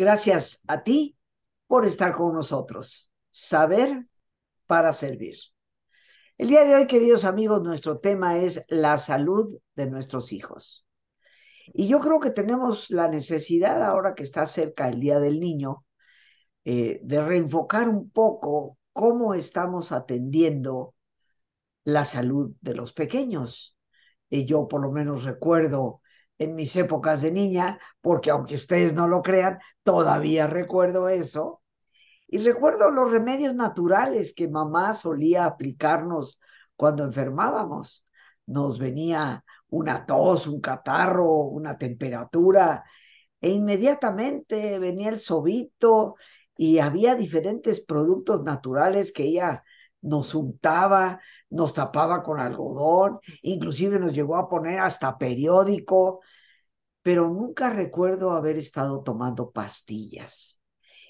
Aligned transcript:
Gracias 0.00 0.62
a 0.66 0.82
ti 0.82 1.18
por 1.66 1.84
estar 1.84 2.12
con 2.12 2.32
nosotros. 2.32 3.12
Saber 3.28 4.06
para 4.66 4.94
servir. 4.94 5.36
El 6.38 6.48
día 6.48 6.64
de 6.64 6.74
hoy, 6.74 6.86
queridos 6.86 7.26
amigos, 7.26 7.60
nuestro 7.60 7.98
tema 7.98 8.38
es 8.38 8.64
la 8.68 8.96
salud 8.96 9.58
de 9.74 9.90
nuestros 9.90 10.32
hijos. 10.32 10.86
Y 11.74 11.86
yo 11.86 12.00
creo 12.00 12.18
que 12.18 12.30
tenemos 12.30 12.88
la 12.88 13.08
necesidad, 13.08 13.82
ahora 13.82 14.14
que 14.14 14.22
está 14.22 14.46
cerca 14.46 14.88
el 14.88 15.00
Día 15.00 15.20
del 15.20 15.38
Niño, 15.38 15.84
eh, 16.64 17.00
de 17.02 17.20
reenfocar 17.20 17.86
un 17.90 18.08
poco 18.08 18.78
cómo 18.94 19.34
estamos 19.34 19.92
atendiendo 19.92 20.94
la 21.84 22.06
salud 22.06 22.52
de 22.62 22.74
los 22.74 22.94
pequeños. 22.94 23.76
Y 24.30 24.46
yo 24.46 24.66
por 24.66 24.80
lo 24.80 24.92
menos 24.92 25.24
recuerdo 25.24 25.99
en 26.40 26.54
mis 26.56 26.74
épocas 26.74 27.20
de 27.22 27.30
niña, 27.30 27.78
porque 28.00 28.30
aunque 28.30 28.54
ustedes 28.56 28.94
no 28.94 29.06
lo 29.08 29.22
crean, 29.22 29.58
todavía 29.84 30.46
recuerdo 30.46 31.08
eso. 31.08 31.62
Y 32.26 32.38
recuerdo 32.38 32.90
los 32.90 33.10
remedios 33.10 33.54
naturales 33.54 34.32
que 34.34 34.48
mamá 34.48 34.94
solía 34.94 35.44
aplicarnos 35.44 36.40
cuando 36.76 37.04
enfermábamos. 37.04 38.06
Nos 38.46 38.78
venía 38.78 39.44
una 39.68 40.06
tos, 40.06 40.46
un 40.46 40.60
catarro, 40.60 41.30
una 41.30 41.76
temperatura, 41.76 42.84
e 43.40 43.50
inmediatamente 43.50 44.78
venía 44.78 45.10
el 45.10 45.18
sobito 45.18 46.16
y 46.56 46.78
había 46.78 47.16
diferentes 47.16 47.80
productos 47.80 48.42
naturales 48.44 49.12
que 49.12 49.24
ella 49.24 49.62
nos 50.00 50.34
untaba, 50.34 51.20
nos 51.50 51.74
tapaba 51.74 52.22
con 52.22 52.40
algodón, 52.40 53.18
inclusive 53.42 53.98
nos 53.98 54.12
llegó 54.12 54.36
a 54.36 54.48
poner 54.48 54.80
hasta 54.80 55.18
periódico, 55.18 56.20
pero 57.02 57.28
nunca 57.28 57.70
recuerdo 57.70 58.32
haber 58.32 58.56
estado 58.56 59.02
tomando 59.02 59.50
pastillas. 59.50 60.60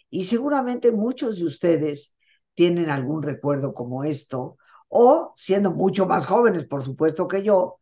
Y 0.09 0.25
seguramente 0.25 0.93
muchos 0.93 1.39
de 1.39 1.45
ustedes 1.45 2.15
tienen 2.55 2.91
algún 2.91 3.23
recuerdo 3.23 3.75
como 3.75 4.05
esto, 4.05 4.57
o 4.89 5.33
siendo 5.37 5.71
mucho 5.71 6.07
más 6.07 6.27
jóvenes, 6.27 6.67
por 6.67 6.83
supuesto 6.83 7.29
que 7.29 7.43
yo, 7.43 7.79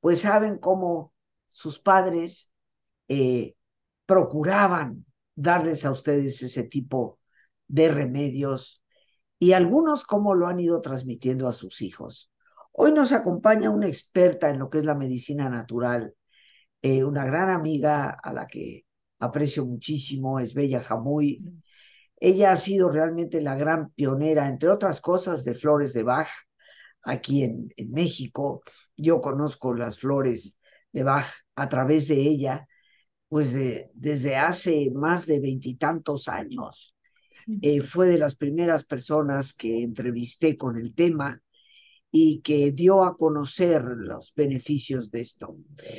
pues 0.00 0.20
saben 0.20 0.58
cómo 0.58 1.12
sus 1.48 1.80
padres 1.80 2.50
eh, 3.08 3.54
procuraban 4.06 5.04
darles 5.34 5.84
a 5.84 5.90
ustedes 5.90 6.42
ese 6.42 6.62
tipo 6.62 7.18
de 7.66 7.88
remedios 7.88 8.82
y 9.38 9.52
algunos 9.52 10.04
cómo 10.04 10.34
lo 10.34 10.46
han 10.46 10.60
ido 10.60 10.80
transmitiendo 10.80 11.48
a 11.48 11.52
sus 11.52 11.82
hijos. 11.82 12.30
Hoy 12.72 12.92
nos 12.92 13.12
acompaña 13.12 13.70
una 13.70 13.86
experta 13.86 14.50
en 14.50 14.58
lo 14.58 14.70
que 14.70 14.78
es 14.78 14.84
la 14.84 14.94
medicina 14.94 15.48
natural, 15.48 16.14
eh, 16.82 17.04
una 17.04 17.24
gran 17.24 17.50
amiga 17.50 18.10
a 18.22 18.32
la 18.32 18.46
que 18.46 18.84
aprecio 19.18 19.64
muchísimo, 19.64 20.40
es 20.40 20.54
Bella 20.54 20.80
Jamuy. 20.82 21.38
Ella 22.18 22.52
ha 22.52 22.56
sido 22.56 22.90
realmente 22.90 23.40
la 23.40 23.56
gran 23.56 23.90
pionera, 23.90 24.48
entre 24.48 24.68
otras 24.70 25.00
cosas, 25.00 25.44
de 25.44 25.54
flores 25.54 25.92
de 25.92 26.02
Bach 26.02 26.28
aquí 27.02 27.44
en, 27.44 27.72
en 27.76 27.92
México. 27.92 28.62
Yo 28.96 29.20
conozco 29.20 29.74
las 29.74 29.98
flores 29.98 30.58
de 30.92 31.02
Bach 31.02 31.26
a 31.54 31.68
través 31.68 32.08
de 32.08 32.16
ella, 32.16 32.66
pues 33.28 33.54
desde 33.94 34.36
hace 34.36 34.90
más 34.94 35.26
de 35.26 35.40
veintitantos 35.40 36.28
años. 36.28 36.95
Eh, 37.62 37.80
fue 37.80 38.08
de 38.08 38.18
las 38.18 38.34
primeras 38.34 38.84
personas 38.84 39.52
que 39.52 39.82
entrevisté 39.82 40.56
con 40.56 40.78
el 40.78 40.94
tema 40.94 41.40
y 42.10 42.40
que 42.40 42.72
dio 42.72 43.04
a 43.04 43.16
conocer 43.16 43.82
los 43.82 44.32
beneficios 44.34 45.10
de 45.10 45.20
esto. 45.20 45.56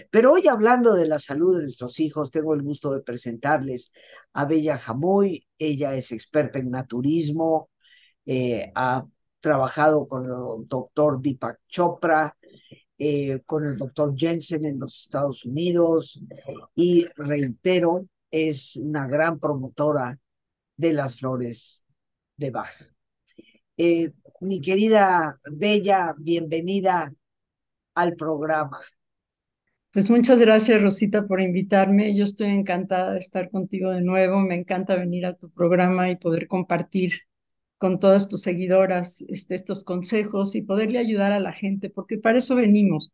Pero 0.09 0.33
hoy 0.33 0.47
hablando 0.47 0.93
de 0.93 1.07
la 1.07 1.19
salud 1.19 1.57
de 1.57 1.63
nuestros 1.63 1.99
hijos, 1.99 2.31
tengo 2.31 2.53
el 2.53 2.63
gusto 2.63 2.93
de 2.93 3.01
presentarles 3.01 3.91
a 4.33 4.45
Bella 4.45 4.77
Jamoy. 4.77 5.45
Ella 5.59 5.93
es 5.95 6.11
experta 6.11 6.59
en 6.59 6.71
naturismo, 6.71 7.69
eh, 8.25 8.71
ha 8.73 9.05
trabajado 9.39 10.07
con 10.07 10.25
el 10.25 10.67
doctor 10.67 11.21
Deepak 11.21 11.59
Chopra, 11.67 12.35
eh, 12.97 13.41
con 13.45 13.65
el 13.65 13.77
doctor 13.77 14.15
Jensen 14.17 14.65
en 14.65 14.79
los 14.79 15.03
Estados 15.03 15.45
Unidos 15.45 16.19
y 16.75 17.05
reitero, 17.15 18.07
es 18.31 18.75
una 18.75 19.07
gran 19.07 19.39
promotora 19.39 20.17
de 20.77 20.93
las 20.93 21.19
flores 21.19 21.83
de 22.37 22.51
Bach. 22.51 22.71
Eh, 23.75 24.11
mi 24.41 24.61
querida 24.61 25.39
Bella, 25.51 26.15
bienvenida 26.17 27.13
al 27.95 28.15
programa. 28.15 28.79
Pues 29.91 30.09
muchas 30.11 30.39
gracias, 30.39 30.81
Rosita, 30.81 31.25
por 31.25 31.41
invitarme. 31.41 32.15
Yo 32.15 32.23
estoy 32.23 32.49
encantada 32.49 33.13
de 33.13 33.19
estar 33.19 33.49
contigo 33.49 33.91
de 33.91 34.01
nuevo. 34.01 34.39
Me 34.41 34.55
encanta 34.55 34.95
venir 34.95 35.25
a 35.25 35.33
tu 35.33 35.49
programa 35.49 36.09
y 36.09 36.15
poder 36.15 36.47
compartir 36.47 37.13
con 37.79 37.99
todas 37.99 38.29
tus 38.29 38.41
seguidoras 38.41 39.21
este, 39.29 39.55
estos 39.55 39.83
consejos 39.83 40.55
y 40.55 40.63
poderle 40.63 40.99
ayudar 40.99 41.31
a 41.31 41.39
la 41.39 41.51
gente, 41.51 41.89
porque 41.89 42.17
para 42.17 42.37
eso 42.37 42.55
venimos. 42.55 43.11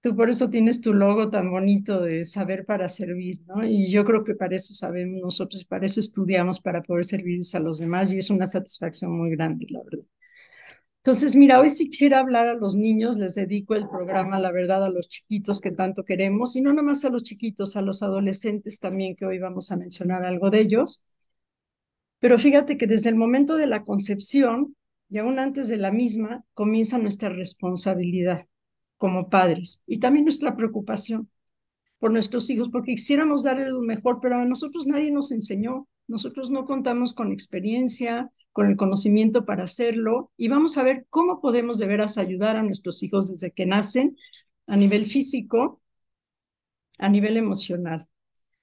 Tú 0.00 0.14
por 0.14 0.30
eso 0.30 0.48
tienes 0.48 0.80
tu 0.80 0.94
logo 0.94 1.28
tan 1.28 1.50
bonito 1.50 2.00
de 2.00 2.24
saber 2.24 2.64
para 2.64 2.88
servir, 2.88 3.40
¿no? 3.46 3.64
Y 3.64 3.90
yo 3.90 4.04
creo 4.04 4.22
que 4.24 4.34
para 4.34 4.54
eso 4.56 4.72
sabemos 4.74 5.20
nosotros, 5.20 5.64
para 5.64 5.86
eso 5.86 5.98
estudiamos, 6.00 6.60
para 6.60 6.82
poder 6.82 7.04
servirles 7.04 7.54
a 7.54 7.60
los 7.60 7.78
demás 7.78 8.12
y 8.12 8.18
es 8.18 8.30
una 8.30 8.46
satisfacción 8.46 9.16
muy 9.16 9.30
grande, 9.30 9.66
la 9.70 9.82
verdad. 9.82 10.04
Entonces, 10.98 11.34
mira, 11.36 11.60
hoy 11.60 11.70
si 11.70 11.88
quisiera 11.90 12.20
hablar 12.20 12.46
a 12.46 12.54
los 12.54 12.74
niños, 12.76 13.18
les 13.18 13.34
dedico 13.34 13.74
el 13.74 13.88
programa, 13.88 14.38
la 14.38 14.52
verdad, 14.52 14.84
a 14.84 14.90
los 14.90 15.08
chiquitos 15.08 15.60
que 15.60 15.70
tanto 15.72 16.04
queremos, 16.04 16.54
y 16.56 16.60
no 16.60 16.70
nada 16.72 16.82
más 16.82 17.04
a 17.04 17.10
los 17.10 17.22
chiquitos, 17.22 17.76
a 17.76 17.82
los 17.82 18.02
adolescentes 18.02 18.78
también, 18.80 19.16
que 19.16 19.24
hoy 19.26 19.38
vamos 19.38 19.72
a 19.72 19.76
mencionar 19.76 20.24
algo 20.24 20.50
de 20.50 20.60
ellos. 20.60 21.04
Pero 22.20 22.38
fíjate 22.38 22.76
que 22.76 22.86
desde 22.86 23.10
el 23.10 23.16
momento 23.16 23.56
de 23.56 23.66
la 23.66 23.82
concepción 23.82 24.76
y 25.08 25.18
aún 25.18 25.38
antes 25.38 25.68
de 25.68 25.78
la 25.78 25.90
misma, 25.90 26.44
comienza 26.54 26.98
nuestra 26.98 27.30
responsabilidad 27.30 28.46
como 28.98 29.30
padres 29.30 29.84
y 29.86 29.98
también 30.00 30.24
nuestra 30.24 30.56
preocupación 30.56 31.30
por 31.98 32.12
nuestros 32.12 32.48
hijos, 32.50 32.70
porque 32.70 32.94
quisiéramos 32.94 33.44
darles 33.44 33.72
lo 33.72 33.80
mejor, 33.82 34.20
pero 34.20 34.36
a 34.36 34.44
nosotros 34.44 34.86
nadie 34.86 35.10
nos 35.10 35.32
enseñó, 35.32 35.88
nosotros 36.06 36.50
no 36.50 36.64
contamos 36.64 37.12
con 37.12 37.32
experiencia, 37.32 38.30
con 38.52 38.66
el 38.66 38.76
conocimiento 38.76 39.44
para 39.44 39.64
hacerlo 39.64 40.32
y 40.36 40.48
vamos 40.48 40.78
a 40.78 40.82
ver 40.82 41.06
cómo 41.10 41.40
podemos 41.40 41.78
de 41.78 41.86
veras 41.86 42.18
ayudar 42.18 42.56
a 42.56 42.62
nuestros 42.62 43.02
hijos 43.02 43.30
desde 43.30 43.52
que 43.52 43.66
nacen 43.66 44.16
a 44.66 44.76
nivel 44.76 45.06
físico, 45.06 45.80
a 46.98 47.08
nivel 47.08 47.36
emocional. 47.36 48.08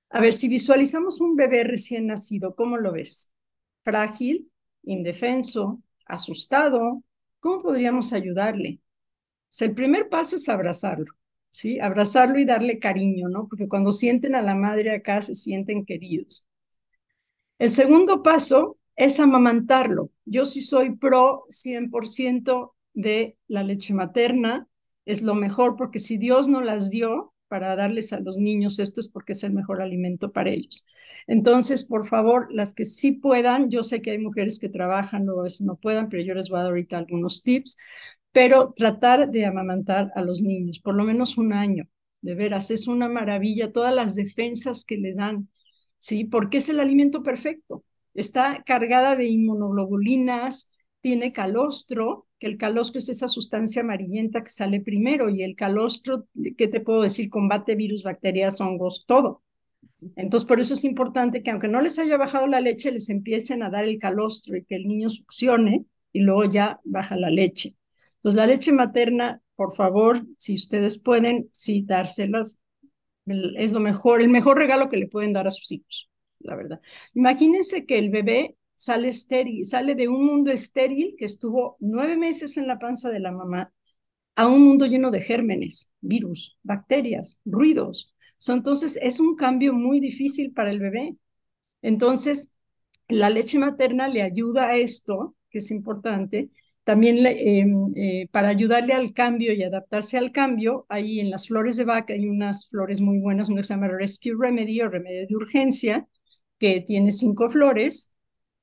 A 0.09 0.22
ver, 0.22 0.34
si 0.34 0.47
visualizamos 0.47 1.22
un 1.22 1.35
bebé 1.35 1.63
recién 1.63 2.07
nacido, 2.07 2.56
¿cómo 2.56 2.78
lo 2.78 2.91
ves? 2.94 3.34
Frágil, 3.84 4.52
indefenso, 4.84 5.81
asustado, 6.06 7.03
¿cómo 7.40 7.62
podríamos 7.62 8.13
ayudarle? 8.13 8.79
El 9.61 9.73
primer 9.73 10.09
paso 10.09 10.35
es 10.35 10.49
abrazarlo, 10.49 11.13
¿sí? 11.51 11.79
Abrazarlo 11.79 12.39
y 12.39 12.45
darle 12.45 12.79
cariño, 12.79 13.29
¿no? 13.29 13.47
Porque 13.47 13.67
cuando 13.67 13.91
sienten 13.91 14.35
a 14.35 14.41
la 14.41 14.55
madre 14.55 14.91
acá 14.91 15.21
se 15.21 15.35
sienten 15.35 15.85
queridos. 15.85 16.47
El 17.59 17.69
segundo 17.69 18.23
paso 18.23 18.77
es 18.95 19.19
amamantarlo. 19.19 20.09
Yo 20.25 20.45
sí 20.45 20.61
soy 20.61 20.95
pro 20.95 21.43
100% 21.49 22.75
de 22.93 23.38
la 23.47 23.63
leche 23.63 23.93
materna, 23.93 24.67
es 25.05 25.21
lo 25.21 25.35
mejor 25.35 25.75
porque 25.75 25.99
si 25.99 26.17
Dios 26.17 26.47
no 26.47 26.61
las 26.61 26.91
dio 26.91 27.33
para 27.47 27.75
darles 27.75 28.11
a 28.11 28.19
los 28.19 28.37
niños 28.37 28.79
esto 28.79 28.99
es 28.99 29.07
porque 29.07 29.34
es 29.34 29.43
el 29.43 29.53
mejor 29.53 29.81
alimento 29.81 30.31
para 30.31 30.49
ellos. 30.49 30.84
Entonces, 31.28 31.84
por 31.84 32.07
favor, 32.07 32.47
las 32.52 32.73
que 32.73 32.85
sí 32.85 33.13
puedan, 33.13 33.69
yo 33.69 33.84
sé 33.84 34.02
que 34.02 34.11
hay 34.11 34.17
mujeres 34.17 34.59
que 34.59 34.69
trabajan 34.69 35.29
o 35.29 35.43
no 35.61 35.75
puedan, 35.78 36.09
pero 36.09 36.23
yo 36.23 36.34
les 36.34 36.49
voy 36.49 36.59
a 36.59 36.63
dar 36.63 36.72
ahorita 36.72 36.97
algunos 36.97 37.43
tips 37.43 37.78
pero 38.35 38.73
tratar 38.76 39.32
de 39.32 39.46
amamantar 39.46 40.11
a 40.14 40.22
los 40.22 40.41
niños, 40.41 40.79
por 40.82 40.93
lo 40.93 41.05
menos 41.05 41.37
un 41.37 41.53
año, 41.53 41.87
de 42.22 42.35
veras, 42.35 42.70
es 42.70 42.85
una 42.85 43.08
maravilla, 43.08 43.72
todas 43.72 43.96
las 43.96 44.14
defensas 44.16 44.84
que 44.84 44.97
le 44.97 45.14
dan, 45.14 45.47
¿sí? 45.99 46.26
Porque 46.26 46.58
es 46.58 46.67
el 46.67 46.82
alimento 46.82 47.23
perfecto. 47.23 47.85
Está 48.14 48.61
cargada 48.66 49.16
de 49.16 49.28
inmunoglobulinas, 49.28 50.70
tiene 50.99 51.32
calostro, 51.32 52.28
que 52.37 52.47
el 52.47 52.58
calostro 52.58 52.99
es 52.99 53.08
esa 53.08 53.29
sustancia 53.29 53.84
amarillenta 53.84 54.43
que 54.43 54.49
sale 54.49 54.81
primero, 54.81 55.29
y 55.29 55.41
el 55.41 55.55
calostro, 55.55 56.28
¿qué 56.58 56.67
te 56.67 56.81
puedo 56.81 57.03
decir? 57.03 57.29
Combate 57.29 57.76
virus, 57.76 58.03
bacterias, 58.03 58.59
hongos, 58.59 59.05
todo. 59.08 59.43
Entonces, 60.17 60.46
por 60.46 60.59
eso 60.59 60.73
es 60.73 60.84
importante 60.84 61.41
que 61.41 61.52
aunque 61.52 61.70
no 61.70 61.81
les 61.81 61.99
haya 61.99 62.17
bajado 62.17 62.47
la 62.47 62.59
leche, 62.59 62.91
les 62.91 63.09
empiecen 63.09 63.64
a 63.64 63.70
dar 63.70 63.85
el 63.85 63.97
calostro 63.97 64.58
y 64.58 64.66
que 64.66 64.76
el 64.76 64.88
niño 64.90 65.09
succione 65.09 65.85
y 66.11 66.20
luego 66.20 66.43
ya 66.46 66.81
baja 66.84 67.16
la 67.16 67.29
leche. 67.29 67.76
Entonces, 68.25 68.41
la 68.41 68.47
leche 68.47 68.72
materna, 68.72 69.39
por 69.55 69.75
favor, 69.75 70.25
si 70.39 70.55
ustedes 70.55 70.97
pueden, 70.97 71.47
sí, 71.51 71.83
dárselas. 71.85 72.59
Es 73.27 73.72
lo 73.72 73.79
mejor, 73.79 74.19
el 74.19 74.29
mejor 74.29 74.57
regalo 74.57 74.89
que 74.89 74.97
le 74.97 75.07
pueden 75.07 75.31
dar 75.31 75.45
a 75.47 75.51
sus 75.51 75.72
hijos, 75.72 76.09
la 76.39 76.55
verdad. 76.55 76.81
Imagínense 77.13 77.85
que 77.85 77.99
el 77.99 78.09
bebé 78.09 78.57
sale 78.73 79.09
estéril, 79.09 79.63
sale 79.63 79.93
de 79.93 80.07
un 80.07 80.25
mundo 80.25 80.49
estéril 80.49 81.13
que 81.19 81.25
estuvo 81.25 81.77
nueve 81.79 82.17
meses 82.17 82.57
en 82.57 82.66
la 82.66 82.79
panza 82.79 83.11
de 83.11 83.19
la 83.19 83.31
mamá 83.31 83.72
a 84.35 84.47
un 84.47 84.63
mundo 84.63 84.87
lleno 84.87 85.11
de 85.11 85.21
gérmenes, 85.21 85.93
virus, 86.01 86.57
bacterias, 86.63 87.39
ruidos. 87.45 88.16
entonces, 88.47 88.97
es 89.03 89.19
un 89.19 89.35
cambio 89.35 89.71
muy 89.71 89.99
difícil 89.99 90.51
para 90.51 90.71
el 90.71 90.79
bebé. 90.79 91.16
Entonces, 91.83 92.55
la 93.07 93.29
leche 93.29 93.59
materna 93.59 94.07
le 94.07 94.23
ayuda 94.23 94.69
a 94.69 94.78
esto, 94.78 95.35
que 95.51 95.59
es 95.59 95.69
importante, 95.69 96.49
también 96.85 97.26
em, 97.26 97.91
eh, 97.96 98.29
para 98.32 98.49
ayudarle 98.49 98.93
al 98.93 99.14
cambio 99.14 99.53
y 99.53 99.64
adaptarse 99.64 100.17
al 100.17 100.32
cambio, 100.32 100.85
ahí 100.90 101.20
en 101.20 101.32
las 101.32 101.47
flores 101.47 101.78
de 101.78 101.85
vaca 101.85 102.14
hay 102.14 102.28
unas 102.29 102.70
flores 102.70 103.02
muy 103.02 103.20
buenas, 103.20 103.49
una 103.49 103.61
que 103.61 103.64
se 103.67 103.73
llama 103.73 103.90
Rescue 103.90 104.35
Remedy 104.40 104.82
o 104.82 104.90
remedio 104.90 105.28
de 105.28 105.35
urgencia, 105.35 106.08
que 106.59 106.82
tiene 106.82 107.11
cinco 107.11 107.49
flores 107.49 108.16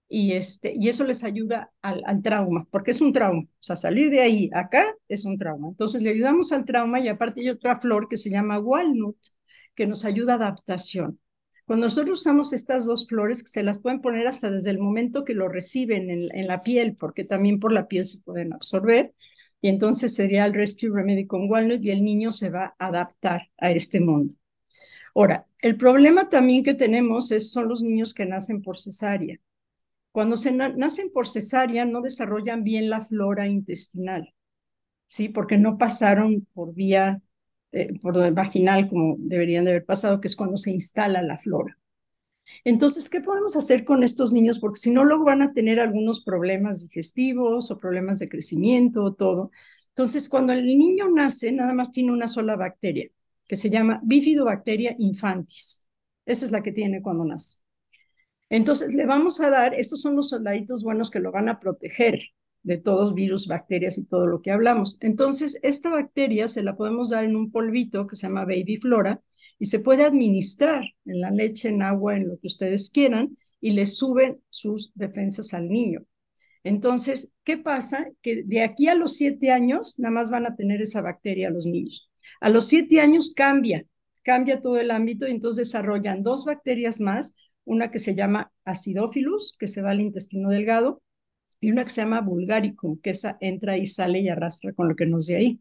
y, 0.08 0.32
este, 0.34 0.74
y 0.78 0.88
eso 0.88 1.04
les 1.04 1.24
ayuda 1.24 1.72
al, 1.82 2.22
trauma, 2.22 2.66
porque 2.70 2.92
es 2.92 3.00
un 3.00 3.12
trauma. 3.12 3.42
O 3.42 3.48
sea, 3.60 3.76
salir 3.76 4.10
de 4.10 4.20
ahí 4.20 4.50
acá 4.54 4.94
es 5.08 5.24
un 5.24 5.38
trauma. 5.38 5.68
Entonces 5.68 6.02
le 6.02 6.10
ayudamos 6.10 6.52
al 6.52 6.64
trauma 6.66 7.00
y 7.00 7.08
aparte 7.08 7.40
hay 7.40 7.48
otra 7.50 7.76
flor 7.80 8.08
que 8.08 8.16
se 8.18 8.30
llama 8.30 8.58
walnut, 8.58 9.16
que 9.74 9.86
nos 9.86 10.04
ayuda 10.04 10.34
a 10.34 10.36
adaptación. 10.36 11.18
Cuando 11.72 11.86
nosotros 11.86 12.20
usamos 12.20 12.52
estas 12.52 12.84
dos 12.84 13.08
flores, 13.08 13.44
se 13.46 13.62
las 13.62 13.78
pueden 13.80 14.02
poner 14.02 14.26
hasta 14.26 14.50
desde 14.50 14.68
el 14.68 14.78
momento 14.78 15.24
que 15.24 15.32
lo 15.32 15.48
reciben 15.48 16.10
en, 16.10 16.46
la 16.46 16.58
piel, 16.58 16.96
porque 16.96 17.24
también 17.24 17.60
por 17.60 17.72
la 17.72 17.88
piel 17.88 18.04
se 18.04 18.18
pueden 18.18 18.52
absorber, 18.52 19.14
y 19.58 19.68
entonces 19.68 20.14
sería 20.14 20.44
el 20.44 20.52
Rescue 20.52 20.90
Remedy 20.92 21.26
con 21.26 21.50
Walnut 21.50 21.82
y 21.82 21.90
el 21.90 22.04
niño 22.04 22.30
se 22.30 22.50
va 22.50 22.74
a 22.78 22.88
adaptar 22.88 23.48
a 23.56 23.70
este 23.70 24.00
mundo. 24.00 24.34
Ahora, 25.14 25.46
el 25.62 25.78
problema 25.78 26.28
también 26.28 26.62
que 26.62 26.74
tenemos 26.74 27.32
es, 27.32 27.50
son 27.50 27.70
los 27.70 27.82
niños 27.82 28.12
que 28.12 28.26
nacen 28.26 28.60
por 28.60 28.78
cesárea. 28.78 29.38
Cuando 30.10 30.36
se 30.36 30.52
nacen 30.52 31.10
por 31.10 31.26
cesárea 31.26 31.86
no 31.86 32.02
desarrollan 32.02 32.64
bien 32.64 32.90
la 32.90 33.00
flora 33.00 33.48
intestinal, 33.48 34.34
¿sí? 35.06 35.30
Porque 35.30 35.56
no 35.56 35.78
pasaron 35.78 36.46
por 36.52 36.74
vía 36.74 37.22
eh, 37.72 37.98
por 38.00 38.14
por 38.14 38.32
vaginal 38.32 38.88
como 38.88 39.16
deberían 39.18 39.64
de 39.64 39.72
haber 39.72 39.84
pasado, 39.84 40.20
que 40.20 40.28
es 40.28 40.36
cuando 40.36 40.56
se 40.56 40.70
instala 40.70 41.22
la 41.22 41.38
flora. 41.38 41.78
Entonces, 42.64 43.08
¿qué 43.10 43.20
podemos 43.20 43.56
hacer 43.56 43.84
con 43.84 44.02
estos 44.04 44.32
niños? 44.32 44.60
Porque 44.60 44.78
si 44.78 44.90
no, 44.90 45.04
luego 45.04 45.24
van 45.24 45.42
a 45.42 45.52
tener 45.52 45.80
algunos 45.80 46.22
problemas 46.22 46.82
digestivos 46.82 47.70
o 47.70 47.78
problemas 47.78 48.18
de 48.18 48.28
crecimiento 48.28 49.02
o 49.04 49.14
todo. 49.14 49.50
Entonces, 49.88 50.28
cuando 50.28 50.52
el 50.52 50.66
niño 50.66 51.08
nace, 51.10 51.52
nada 51.52 51.72
más 51.74 51.92
tiene 51.92 52.12
una 52.12 52.28
sola 52.28 52.56
bacteria, 52.56 53.10
que 53.46 53.56
se 53.56 53.70
llama 53.70 54.00
Bifidobacteria 54.04 54.94
infantis. 54.98 55.84
Esa 56.24 56.44
es 56.44 56.52
la 56.52 56.62
que 56.62 56.72
tiene 56.72 57.02
cuando 57.02 57.24
nace. 57.24 57.58
Entonces, 58.48 58.94
le 58.94 59.06
vamos 59.06 59.40
a 59.40 59.50
dar, 59.50 59.74
estos 59.74 60.00
son 60.00 60.14
los 60.16 60.28
soldaditos 60.28 60.84
buenos 60.84 61.10
que 61.10 61.20
lo 61.20 61.32
van 61.32 61.48
a 61.48 61.58
proteger 61.58 62.20
de 62.62 62.78
todos 62.78 63.14
virus, 63.14 63.46
bacterias 63.46 63.98
y 63.98 64.04
todo 64.04 64.26
lo 64.26 64.40
que 64.42 64.50
hablamos. 64.50 64.96
Entonces, 65.00 65.58
esta 65.62 65.90
bacteria 65.90 66.48
se 66.48 66.62
la 66.62 66.76
podemos 66.76 67.10
dar 67.10 67.24
en 67.24 67.36
un 67.36 67.50
polvito 67.50 68.06
que 68.06 68.16
se 68.16 68.26
llama 68.26 68.44
Baby 68.44 68.76
Flora 68.76 69.22
y 69.58 69.66
se 69.66 69.80
puede 69.80 70.04
administrar 70.04 70.84
en 71.04 71.20
la 71.20 71.30
leche, 71.30 71.68
en 71.68 71.82
agua, 71.82 72.16
en 72.16 72.28
lo 72.28 72.38
que 72.38 72.46
ustedes 72.46 72.90
quieran 72.90 73.36
y 73.60 73.72
le 73.72 73.86
suben 73.86 74.40
sus 74.50 74.92
defensas 74.94 75.54
al 75.54 75.68
niño. 75.68 76.04
Entonces, 76.64 77.32
¿qué 77.44 77.58
pasa? 77.58 78.08
Que 78.22 78.44
de 78.44 78.62
aquí 78.62 78.88
a 78.88 78.94
los 78.94 79.16
siete 79.16 79.50
años 79.50 79.98
nada 79.98 80.12
más 80.12 80.30
van 80.30 80.46
a 80.46 80.54
tener 80.54 80.80
esa 80.80 81.00
bacteria 81.00 81.50
los 81.50 81.66
niños. 81.66 82.10
A 82.40 82.48
los 82.50 82.66
siete 82.66 83.00
años 83.00 83.32
cambia, 83.34 83.84
cambia 84.22 84.60
todo 84.60 84.78
el 84.78 84.90
ámbito 84.90 85.26
y 85.26 85.32
entonces 85.32 85.68
desarrollan 85.68 86.22
dos 86.22 86.44
bacterias 86.44 87.00
más, 87.00 87.36
una 87.64 87.90
que 87.90 87.98
se 87.98 88.14
llama 88.14 88.52
acidophilus, 88.64 89.56
que 89.58 89.68
se 89.68 89.82
va 89.82 89.90
al 89.90 90.00
intestino 90.00 90.50
delgado, 90.50 91.02
y 91.62 91.70
una 91.70 91.84
que 91.84 91.90
se 91.90 92.02
llama 92.02 92.20
Bulgaricum, 92.20 92.98
que 93.00 93.10
esa 93.10 93.38
entra 93.40 93.78
y 93.78 93.86
sale 93.86 94.20
y 94.20 94.28
arrastra 94.28 94.72
con 94.74 94.88
lo 94.88 94.96
que 94.96 95.06
nos 95.06 95.28
de 95.28 95.36
ahí. 95.36 95.60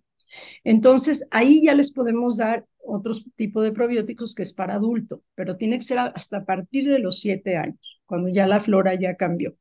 Entonces, 0.64 1.28
ahí 1.30 1.62
ya 1.64 1.76
les 1.76 1.92
podemos 1.92 2.38
dar 2.38 2.66
otro 2.84 3.14
tipo 3.36 3.62
de 3.62 3.72
probióticos 3.72 4.34
que 4.34 4.42
es 4.42 4.52
para 4.52 4.76
adulto, 4.76 5.24
pero 5.36 5.58
tiene 5.58 5.78
que 5.78 5.84
ser 5.84 6.00
hasta 6.00 6.44
partir 6.44 6.90
de 6.90 6.98
los 6.98 7.20
siete 7.20 7.56
años, 7.56 8.02
cuando 8.08 8.30
ya 8.30 8.48
la 8.48 8.60
flora 8.60 8.96
ya 8.96 9.16
cambió. 9.16 9.56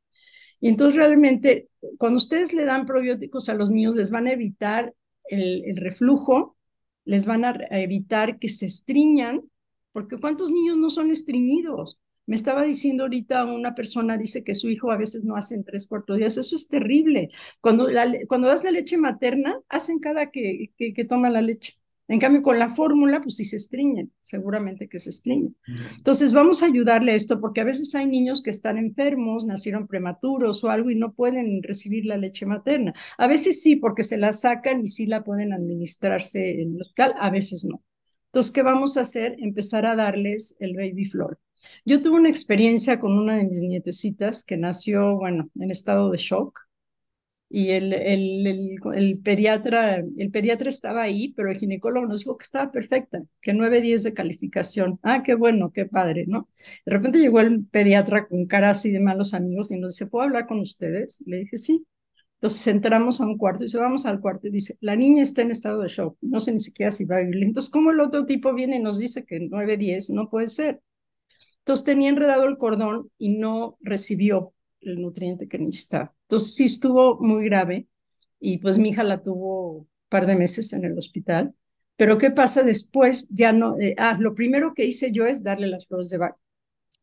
Y 0.59 0.69
entonces 0.69 0.95
realmente, 0.95 1.69
cuando 1.99 2.17
ustedes 2.17 2.53
le 2.53 2.65
dan 2.65 2.85
probióticos 2.85 3.47
a 3.47 3.53
los 3.53 3.69
niños, 3.69 3.95
les 3.95 4.09
van 4.09 4.25
a 4.25 4.31
evitar 4.31 4.95
el, 5.25 5.63
el 5.65 5.77
reflujo, 5.77 6.57
les 7.05 7.27
van 7.27 7.45
a 7.45 7.55
evitar 7.69 8.39
que 8.39 8.49
se 8.49 8.65
estriñan, 8.65 9.43
porque 9.91 10.17
¿cuántos 10.17 10.51
niños 10.51 10.77
no 10.77 10.89
son 10.89 11.11
estreñidos? 11.11 12.01
Me 12.31 12.37
estaba 12.37 12.63
diciendo 12.63 13.03
ahorita 13.03 13.43
una 13.43 13.75
persona, 13.75 14.17
dice 14.17 14.45
que 14.45 14.55
su 14.55 14.69
hijo 14.69 14.89
a 14.89 14.95
veces 14.95 15.25
no 15.25 15.35
hace 15.35 15.53
en 15.53 15.65
tres, 15.65 15.85
cuatro 15.85 16.15
días. 16.15 16.37
Eso 16.37 16.55
es 16.55 16.69
terrible. 16.69 17.27
Cuando, 17.59 17.89
cuando 18.29 18.47
das 18.47 18.63
la 18.63 18.71
leche 18.71 18.97
materna, 18.97 19.59
hacen 19.67 19.99
cada 19.99 20.31
que, 20.31 20.71
que, 20.77 21.03
toma 21.03 21.29
la 21.29 21.41
leche. 21.41 21.73
En 22.07 22.21
cambio, 22.21 22.41
con 22.41 22.57
la 22.57 22.69
fórmula, 22.69 23.19
pues 23.19 23.35
sí 23.35 23.43
se 23.43 23.57
estriñen, 23.57 24.13
seguramente 24.21 24.87
que 24.87 24.97
se 24.99 25.09
estriñen. 25.09 25.57
Entonces, 25.97 26.31
vamos 26.31 26.63
a 26.63 26.67
ayudarle 26.67 27.11
a 27.11 27.15
esto, 27.15 27.41
porque 27.41 27.59
a 27.59 27.65
veces 27.65 27.93
hay 27.95 28.07
niños 28.07 28.41
que 28.41 28.51
están 28.51 28.77
enfermos, 28.77 29.45
nacieron 29.45 29.85
prematuros 29.85 30.63
o 30.63 30.69
algo 30.69 30.89
y 30.89 30.95
no 30.95 31.11
pueden 31.11 31.61
recibir 31.61 32.05
la 32.05 32.15
leche 32.15 32.45
materna. 32.45 32.93
A 33.17 33.27
veces 33.27 33.61
sí, 33.61 33.75
porque 33.75 34.03
se 34.03 34.15
la 34.15 34.31
sacan 34.31 34.79
y 34.83 34.87
sí 34.87 35.05
la 35.05 35.25
pueden 35.25 35.51
administrarse 35.51 36.61
en 36.61 36.75
el 36.75 36.81
hospital, 36.81 37.13
a 37.19 37.29
veces 37.29 37.65
no. 37.65 37.83
Entonces, 38.27 38.53
¿qué 38.53 38.61
vamos 38.61 38.95
a 38.95 39.01
hacer? 39.01 39.35
Empezar 39.39 39.85
a 39.85 39.97
darles 39.97 40.55
el 40.61 40.77
baby 40.77 41.03
flor. 41.03 41.37
Yo 41.85 42.01
tuve 42.01 42.17
una 42.19 42.29
experiencia 42.29 42.99
con 42.99 43.13
una 43.17 43.35
de 43.37 43.45
mis 43.45 43.63
nietecitas 43.63 44.43
que 44.43 44.57
nació, 44.57 45.17
bueno, 45.17 45.49
en 45.59 45.71
estado 45.71 46.09
de 46.11 46.17
shock. 46.17 46.59
Y 47.53 47.71
el, 47.71 47.91
el, 47.93 48.47
el, 48.95 49.21
pediatra, 49.21 49.97
el 50.17 50.31
pediatra 50.31 50.69
estaba 50.69 51.03
ahí, 51.03 51.33
pero 51.33 51.51
el 51.51 51.57
ginecólogo 51.57 52.07
nos 52.07 52.21
dijo 52.21 52.37
que 52.37 52.45
estaba 52.45 52.71
perfecta, 52.71 53.21
que 53.41 53.53
9, 53.53 53.81
10 53.81 54.03
de 54.03 54.13
calificación. 54.13 54.99
Ah, 55.03 55.21
qué 55.21 55.35
bueno, 55.35 55.71
qué 55.73 55.85
padre, 55.85 56.25
¿no? 56.27 56.47
De 56.85 56.93
repente 56.93 57.19
llegó 57.19 57.41
el 57.41 57.65
pediatra 57.65 58.27
con 58.27 58.45
cara 58.47 58.69
así 58.69 58.89
de 58.91 59.01
malos 59.01 59.33
amigos 59.33 59.71
y 59.71 59.79
nos 59.79 59.93
dice, 59.97 60.07
¿puedo 60.09 60.23
hablar 60.25 60.47
con 60.47 60.59
ustedes? 60.61 61.21
Le 61.25 61.39
dije, 61.39 61.57
sí. 61.57 61.85
Entonces 62.35 62.67
entramos 62.67 63.21
a 63.21 63.25
un 63.25 63.37
cuarto 63.37 63.63
y 63.63 63.67
dice, 63.67 63.77
vamos 63.77 64.05
al 64.05 64.19
cuarto 64.21 64.47
y 64.47 64.51
dice, 64.51 64.75
la 64.81 64.95
niña 64.95 65.23
está 65.23 65.41
en 65.43 65.51
estado 65.51 65.81
de 65.81 65.87
shock, 65.89 66.17
no 66.21 66.39
sé 66.39 66.51
ni 66.53 66.59
siquiera 66.59 66.91
si 66.91 67.05
va 67.05 67.17
a 67.17 67.19
vivir. 67.21 67.43
Entonces, 67.43 67.71
¿cómo 67.71 67.91
el 67.91 67.99
otro 68.01 68.25
tipo 68.25 68.53
viene 68.53 68.77
y 68.77 68.79
nos 68.79 68.99
dice 68.99 69.25
que 69.25 69.39
9, 69.39 69.77
10 69.77 70.09
no 70.11 70.29
puede 70.29 70.47
ser? 70.47 70.81
Entonces 71.61 71.85
tenía 71.85 72.09
enredado 72.09 72.45
el 72.45 72.57
cordón 72.57 73.11
y 73.17 73.29
no 73.29 73.77
recibió 73.81 74.53
el 74.81 75.01
nutriente 75.01 75.47
que 75.47 75.59
necesitaba. 75.59 76.13
Entonces 76.23 76.55
sí 76.55 76.65
estuvo 76.65 77.19
muy 77.19 77.45
grave 77.45 77.87
y 78.39 78.57
pues 78.57 78.77
mi 78.77 78.89
hija 78.89 79.03
la 79.03 79.21
tuvo 79.21 79.71
un 79.79 79.87
par 80.09 80.25
de 80.25 80.35
meses 80.35 80.73
en 80.73 80.85
el 80.85 80.97
hospital. 80.97 81.53
Pero 81.97 82.17
¿qué 82.17 82.31
pasa 82.31 82.63
después? 82.63 83.29
Ya 83.29 83.53
no, 83.53 83.79
eh, 83.79 83.93
ah, 83.97 84.17
lo 84.19 84.33
primero 84.33 84.73
que 84.73 84.85
hice 84.85 85.11
yo 85.11 85.25
es 85.27 85.43
darle 85.43 85.67
las 85.67 85.85
flores 85.87 86.09
de 86.09 86.17
vaca. 86.17 86.37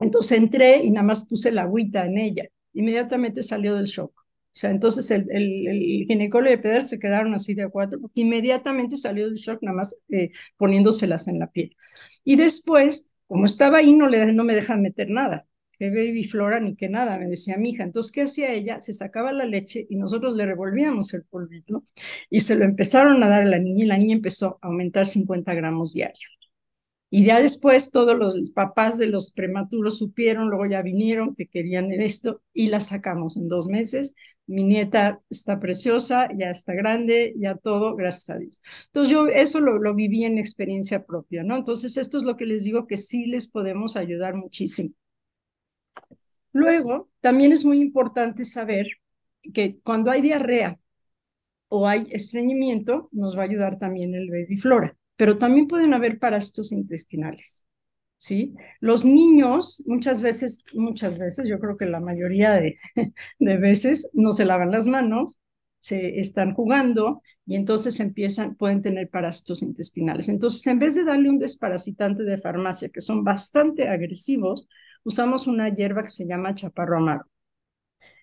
Entonces 0.01 0.39
entré 0.39 0.83
y 0.85 0.91
nada 0.91 1.07
más 1.07 1.27
puse 1.27 1.53
la 1.53 1.63
agüita 1.63 2.05
en 2.07 2.19
ella. 2.19 2.45
Inmediatamente 2.73 3.43
salió 3.43 3.75
del 3.77 3.87
shock. 3.87 4.13
O 4.59 4.61
sea, 4.61 4.71
entonces 4.71 5.11
el, 5.13 5.31
el, 5.31 6.05
ginecólogo 6.09 6.51
y 6.51 6.55
el 6.55 6.61
pediatra 6.61 6.89
se 6.89 6.99
quedaron 6.99 7.33
así 7.35 7.55
de 7.55 7.63
a 7.63 7.69
cuatro, 7.69 8.01
inmediatamente 8.15 8.97
salió 8.97 9.27
del 9.27 9.37
shock 9.37 9.63
nada 9.63 9.77
más 9.77 9.97
eh, 10.09 10.31
poniéndoselas 10.57 11.29
en 11.29 11.39
la 11.39 11.49
piel. 11.49 11.77
Y 12.25 12.37
después 12.37 13.15
como 13.29 13.47
estaba 13.47 13.79
ahí, 13.79 13.95
no, 13.95 14.09
le, 14.09 14.33
no 14.33 14.45
me 14.45 14.55
dejan 14.57 14.83
meter 14.83 15.11
nada, 15.11 15.47
que 15.79 15.91
baby 15.91 16.25
flora 16.25 16.61
ni 16.61 16.77
que 16.77 16.89
nada, 16.89 17.19
me 17.19 17.27
decía 17.29 17.57
mi 17.59 17.71
hija. 17.71 17.85
Entonces, 17.85 18.13
¿qué 18.13 18.23
hacía 18.23 18.53
ella? 18.53 18.81
Se 18.81 18.93
sacaba 18.95 19.33
la 19.33 19.47
leche 19.47 19.87
y 19.91 19.97
nosotros 19.97 20.37
le 20.37 20.47
revolvíamos 20.47 21.15
el 21.15 21.25
polvito 21.27 21.85
y 22.31 22.41
se 22.41 22.57
lo 22.57 22.65
empezaron 22.65 23.23
a 23.23 23.29
dar 23.29 23.43
a 23.43 23.47
la 23.47 23.59
niña 23.59 23.85
y 23.85 23.89
la 23.89 23.99
niña 23.99 24.17
empezó 24.17 24.59
a 24.63 24.69
aumentar 24.69 25.07
50 25.07 25.55
gramos 25.55 25.93
diarios. 25.95 26.38
Y 27.11 27.25
ya 27.25 27.41
después 27.41 27.91
todos 27.91 28.17
los 28.17 28.51
papás 28.53 28.99
de 28.99 29.07
los 29.07 29.33
prematuros 29.33 29.99
supieron, 29.99 30.49
luego 30.49 30.67
ya 30.67 30.83
vinieron 30.83 31.35
que 31.35 31.47
querían 31.47 31.91
esto 31.93 32.43
y 32.53 32.69
la 32.69 32.81
sacamos 32.81 33.37
en 33.37 33.49
dos 33.49 33.69
meses 33.69 34.15
mi 34.49 34.65
nieta 34.65 35.21
está 35.31 35.61
preciosa, 35.61 36.29
ya 36.37 36.51
está 36.51 36.73
grande, 36.75 37.35
ya 37.37 37.55
todo, 37.55 37.95
gracias 37.95 38.31
a 38.31 38.39
Dios. 38.39 38.63
Entonces 38.87 39.13
yo 39.13 39.27
eso 39.29 39.61
lo, 39.61 39.79
lo, 39.79 39.95
viví 39.95 40.25
en 40.25 40.39
experiencia 40.39 41.05
propia, 41.05 41.45
¿no? 41.45 41.57
Entonces 41.57 41.97
esto 41.99 42.17
es 42.19 42.25
lo 42.25 42.37
que 42.37 42.47
les 42.47 42.65
digo 42.65 42.87
que 42.87 42.97
sí 42.97 43.27
les 43.27 43.47
podemos 43.47 43.97
ayudar 43.97 44.35
muchísimo. 44.35 44.95
Luego, 46.53 47.11
también 47.21 47.53
es 47.53 47.65
muy 47.65 47.79
importante 47.79 48.45
saber 48.45 48.89
que 49.53 49.79
cuando 49.81 50.11
hay 50.11 50.23
diarrea 50.23 50.81
o 51.69 51.87
hay 51.87 52.07
estreñimiento, 52.11 53.11
nos 53.13 53.37
va 53.37 53.43
a 53.43 53.45
ayudar 53.45 53.79
también 53.79 54.15
el 54.15 54.31
baby 54.31 54.57
flora, 54.57 54.97
pero 55.19 55.37
también 55.39 55.67
pueden 55.69 55.95
haber 55.95 56.21
parásitos 56.21 56.73
intestinales. 56.73 57.67
¿sí? 58.17 58.55
Los 58.81 59.05
niños 59.05 59.83
muchas 59.87 60.23
veces, 60.23 60.65
muchas 60.75 61.19
veces, 61.19 61.49
yo 61.49 61.59
creo 61.59 61.77
que 61.77 61.87
la 61.87 62.01
mayoría 62.01 62.53
de, 62.53 62.77
de 63.41 63.57
veces 63.59 64.11
no 64.15 64.33
se 64.33 64.45
lavan 64.47 64.71
las 64.71 64.87
manos, 64.87 65.39
se 65.81 66.21
están 66.21 66.55
jugando 66.55 67.23
y 67.47 67.57
entonces 67.57 68.01
empiezan, 68.01 68.57
pueden 68.57 68.83
tener 68.83 69.11
parásitos 69.11 69.63
intestinales. 69.63 70.29
Entonces, 70.29 70.67
en 70.69 70.79
vez 70.79 70.95
de 70.95 71.05
darle 71.05 71.31
un 71.31 71.39
desparasitante 71.41 72.25
de 72.25 72.39
farmacia, 72.39 72.89
que 72.89 73.01
son 73.01 73.25
bastante 73.25 73.89
agresivos, 73.89 74.69
usamos 75.05 75.47
una 75.49 75.69
hierba 75.69 76.03
que 76.03 76.09
se 76.09 76.27
llama 76.27 76.55
chaparro 76.55 76.99
amargo. 76.99 77.31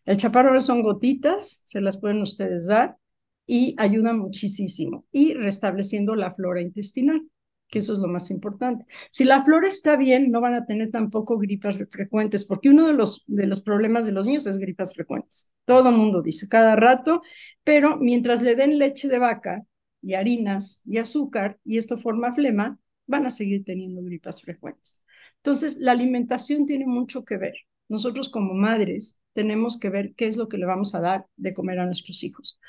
El 0.06 0.18
chaparro 0.18 0.60
son 0.62 0.82
gotitas, 0.84 1.60
se 1.64 1.82
las 1.82 2.00
pueden 2.00 2.22
ustedes 2.22 2.68
dar 2.68 2.98
y 3.46 3.76
ayuda 3.78 4.14
muchísimo 4.14 5.06
y 5.12 5.34
restableciendo 5.34 6.16
la 6.16 6.34
flora 6.34 6.62
intestinal 6.62 7.22
que 7.68 7.80
eso 7.80 7.94
es 7.94 8.00
lo 8.00 8.08
más 8.08 8.30
importante. 8.32 8.86
Si 9.10 9.24
la 9.24 9.44
flora 9.44 9.68
está 9.68 9.98
bien, 9.98 10.32
no 10.32 10.42
van 10.42 10.54
a 10.54 10.66
tener 10.66 10.92
tampoco 10.92 11.38
gripas 11.38 11.78
frecuentes, 11.90 12.46
porque 12.46 12.70
uno 12.70 12.88
de 12.88 12.94
los, 12.94 13.24
de 13.28 13.48
los 13.48 13.62
problemas 13.62 14.06
de 14.06 14.12
los 14.12 14.28
niños 14.28 14.46
es 14.48 14.58
gripas 14.60 14.94
frecuentes. 14.94 15.54
Todo 15.66 15.92
mundo 15.92 16.22
dice 16.22 16.48
cada 16.48 16.76
rato, 16.76 17.22
pero 17.64 17.98
mientras 17.98 18.42
le 18.42 18.56
den 18.56 18.78
leche 18.78 19.08
de 19.08 19.20
vaca 19.20 19.66
y 20.02 20.14
harinas 20.14 20.82
y 20.86 21.00
azúcar, 21.00 21.60
y 21.66 21.78
esto 21.78 21.98
forma 21.98 22.34
flema, 22.34 22.80
van 23.08 23.26
a 23.26 23.32
seguir 23.32 23.64
teniendo 23.66 24.04
gripas 24.04 24.42
frecuentes. 24.42 25.02
Entonces, 25.38 25.78
la 25.78 25.92
alimentación 25.92 26.66
tiene 26.66 26.86
mucho 26.86 27.24
que 27.24 27.38
ver. 27.38 27.54
Nosotros 27.88 28.30
como 28.30 28.54
madres 28.54 29.22
tenemos 29.36 29.78
que 29.78 29.90
ver 29.90 30.16
qué 30.16 30.28
es 30.28 30.38
lo 30.38 30.48
que 30.48 30.58
le 30.58 30.66
vamos 30.66 30.96
a 30.96 31.02
dar 31.02 31.28
de 31.36 31.54
comer 31.54 31.80
a 31.80 31.86
nuestros 31.86 32.24
hijos. 32.24 32.60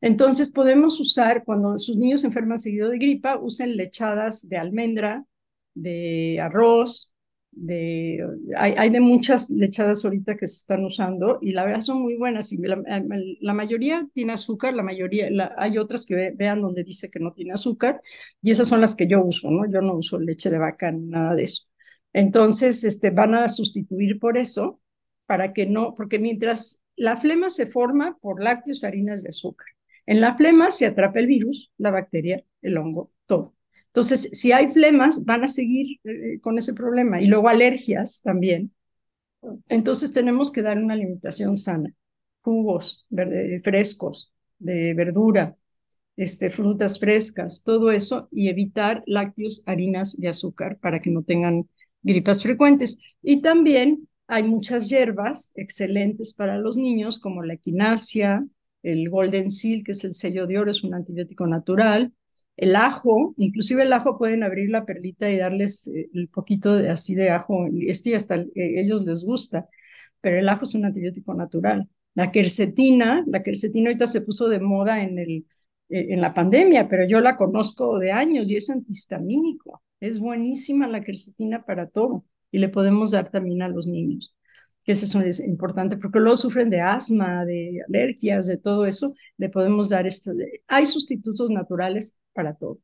Entonces 0.00 0.50
podemos 0.50 0.98
usar, 0.98 1.44
cuando 1.44 1.78
sus 1.78 1.96
niños 1.96 2.24
enferman 2.24 2.58
seguido 2.58 2.88
de 2.90 2.98
gripa, 2.98 3.38
usen 3.38 3.76
lechadas 3.76 4.48
de 4.48 4.56
almendra, 4.56 5.24
de 5.74 6.40
arroz, 6.40 7.14
de, 7.52 8.18
hay, 8.56 8.90
de 8.90 9.00
muchas 9.00 9.50
lechadas 9.50 10.04
ahorita 10.04 10.36
que 10.36 10.46
se 10.46 10.56
están 10.56 10.84
usando 10.84 11.38
y 11.40 11.52
la 11.52 11.64
verdad 11.64 11.82
son 11.82 12.02
muy 12.02 12.16
buenas 12.16 12.52
y 12.52 12.58
la, 12.58 13.54
mayoría 13.54 14.08
tiene 14.12 14.32
azúcar, 14.32 14.74
la 14.74 14.82
mayoría, 14.82 15.28
hay 15.56 15.78
otras 15.78 16.04
que 16.06 16.32
vean 16.36 16.62
donde 16.62 16.82
dice 16.82 17.10
que 17.10 17.20
no 17.20 17.32
tiene 17.32 17.52
azúcar 17.52 18.00
y 18.42 18.50
esas 18.50 18.66
son 18.66 18.80
las 18.80 18.96
que 18.96 19.06
yo 19.06 19.22
uso, 19.22 19.50
¿no? 19.50 19.70
Yo 19.70 19.82
no 19.82 19.94
uso 19.94 20.18
leche 20.18 20.50
de 20.50 20.58
vaca 20.58 20.90
nada 20.90 21.34
de 21.36 21.44
eso. 21.44 21.64
Entonces, 22.12 22.82
este, 22.84 23.10
van 23.10 23.34
a 23.34 23.48
sustituir 23.48 24.18
por 24.18 24.38
eso 24.38 24.80
para 25.26 25.52
que 25.52 25.66
no, 25.66 25.94
porque 25.94 26.18
mientras 26.18 26.82
la 26.96 27.16
flema 27.16 27.50
se 27.50 27.66
forma 27.66 28.18
por 28.20 28.42
lácteos, 28.42 28.84
harinas 28.84 29.24
y 29.24 29.28
azúcar. 29.28 29.68
En 30.06 30.20
la 30.20 30.36
flema 30.36 30.70
se 30.70 30.86
atrapa 30.86 31.18
el 31.18 31.26
virus, 31.26 31.72
la 31.78 31.90
bacteria, 31.90 32.44
el 32.62 32.76
hongo, 32.76 33.10
todo. 33.26 33.54
Entonces, 33.86 34.30
si 34.32 34.52
hay 34.52 34.68
flemas, 34.68 35.24
van 35.24 35.44
a 35.44 35.48
seguir 35.48 35.98
eh, 36.04 36.40
con 36.40 36.58
ese 36.58 36.74
problema. 36.74 37.22
Y 37.22 37.26
luego 37.26 37.48
alergias 37.48 38.22
también. 38.22 38.72
Entonces, 39.68 40.12
tenemos 40.12 40.52
que 40.52 40.62
dar 40.62 40.78
una 40.78 40.94
alimentación 40.94 41.56
sana. 41.56 41.94
Jugos 42.40 43.06
frescos, 43.62 44.34
de 44.58 44.94
verdura, 44.94 45.56
este, 46.16 46.50
frutas 46.50 46.98
frescas, 46.98 47.62
todo 47.64 47.90
eso, 47.90 48.28
y 48.30 48.48
evitar 48.48 49.02
lácteos, 49.06 49.62
harinas 49.66 50.18
y 50.18 50.26
azúcar 50.26 50.78
para 50.80 51.00
que 51.00 51.10
no 51.10 51.22
tengan 51.22 51.68
gripas 52.02 52.42
frecuentes. 52.42 52.98
Y 53.22 53.42
también 53.42 54.08
hay 54.26 54.42
muchas 54.42 54.88
hierbas 54.88 55.52
excelentes 55.56 56.34
para 56.34 56.58
los 56.58 56.76
niños, 56.76 57.18
como 57.18 57.42
la 57.42 57.54
equinacia, 57.54 58.46
el 58.82 59.08
golden 59.10 59.50
seal, 59.50 59.82
que 59.84 59.92
es 59.92 60.04
el 60.04 60.14
sello 60.14 60.46
de 60.46 60.58
oro, 60.58 60.70
es 60.70 60.84
un 60.84 60.94
antibiótico 60.94 61.46
natural, 61.46 62.12
el 62.56 62.76
ajo, 62.76 63.34
inclusive 63.36 63.82
el 63.82 63.92
ajo 63.92 64.18
pueden 64.18 64.44
abrir 64.44 64.70
la 64.70 64.84
perlita 64.86 65.30
y 65.30 65.38
darles 65.38 65.88
eh, 65.88 66.08
poquito 66.32 66.76
de 66.76 66.90
así 66.90 67.14
de 67.14 67.30
ajo, 67.30 67.66
este 67.86 68.14
hasta 68.16 68.36
eh, 68.36 68.50
ellos 68.54 69.04
les 69.04 69.24
gusta, 69.24 69.68
pero 70.20 70.38
el 70.38 70.48
ajo 70.48 70.64
es 70.64 70.74
un 70.74 70.84
antibiótico 70.84 71.34
natural. 71.34 71.88
La 72.14 72.30
quercetina, 72.32 73.24
la 73.26 73.42
quercetina 73.42 73.90
ahorita 73.90 74.06
se 74.06 74.22
puso 74.22 74.48
de 74.48 74.60
moda 74.60 75.02
en, 75.02 75.18
el, 75.18 75.46
eh, 75.88 76.06
en 76.10 76.20
la 76.20 76.32
pandemia, 76.34 76.86
pero 76.88 77.06
yo 77.06 77.20
la 77.20 77.36
conozco 77.36 77.98
de 77.98 78.12
años 78.12 78.50
y 78.50 78.56
es 78.56 78.70
antihistamínico. 78.70 79.82
Es 80.00 80.18
buenísima 80.20 80.86
la 80.88 81.02
quercetina 81.02 81.64
para 81.64 81.88
todo 81.88 82.24
y 82.54 82.58
le 82.58 82.68
podemos 82.68 83.10
dar 83.10 83.30
también 83.30 83.62
a 83.62 83.68
los 83.68 83.88
niños, 83.88 84.32
que 84.84 84.92
eso 84.92 85.20
es 85.22 85.40
importante 85.40 85.96
porque 85.96 86.20
luego 86.20 86.36
sufren 86.36 86.70
de 86.70 86.80
asma, 86.80 87.44
de 87.44 87.80
alergias, 87.88 88.46
de 88.46 88.58
todo 88.58 88.86
eso, 88.86 89.12
le 89.38 89.48
podemos 89.48 89.88
dar 89.88 90.06
esto. 90.06 90.30
Hay 90.68 90.86
sustitutos 90.86 91.50
naturales 91.50 92.20
para 92.32 92.54
todo. 92.54 92.78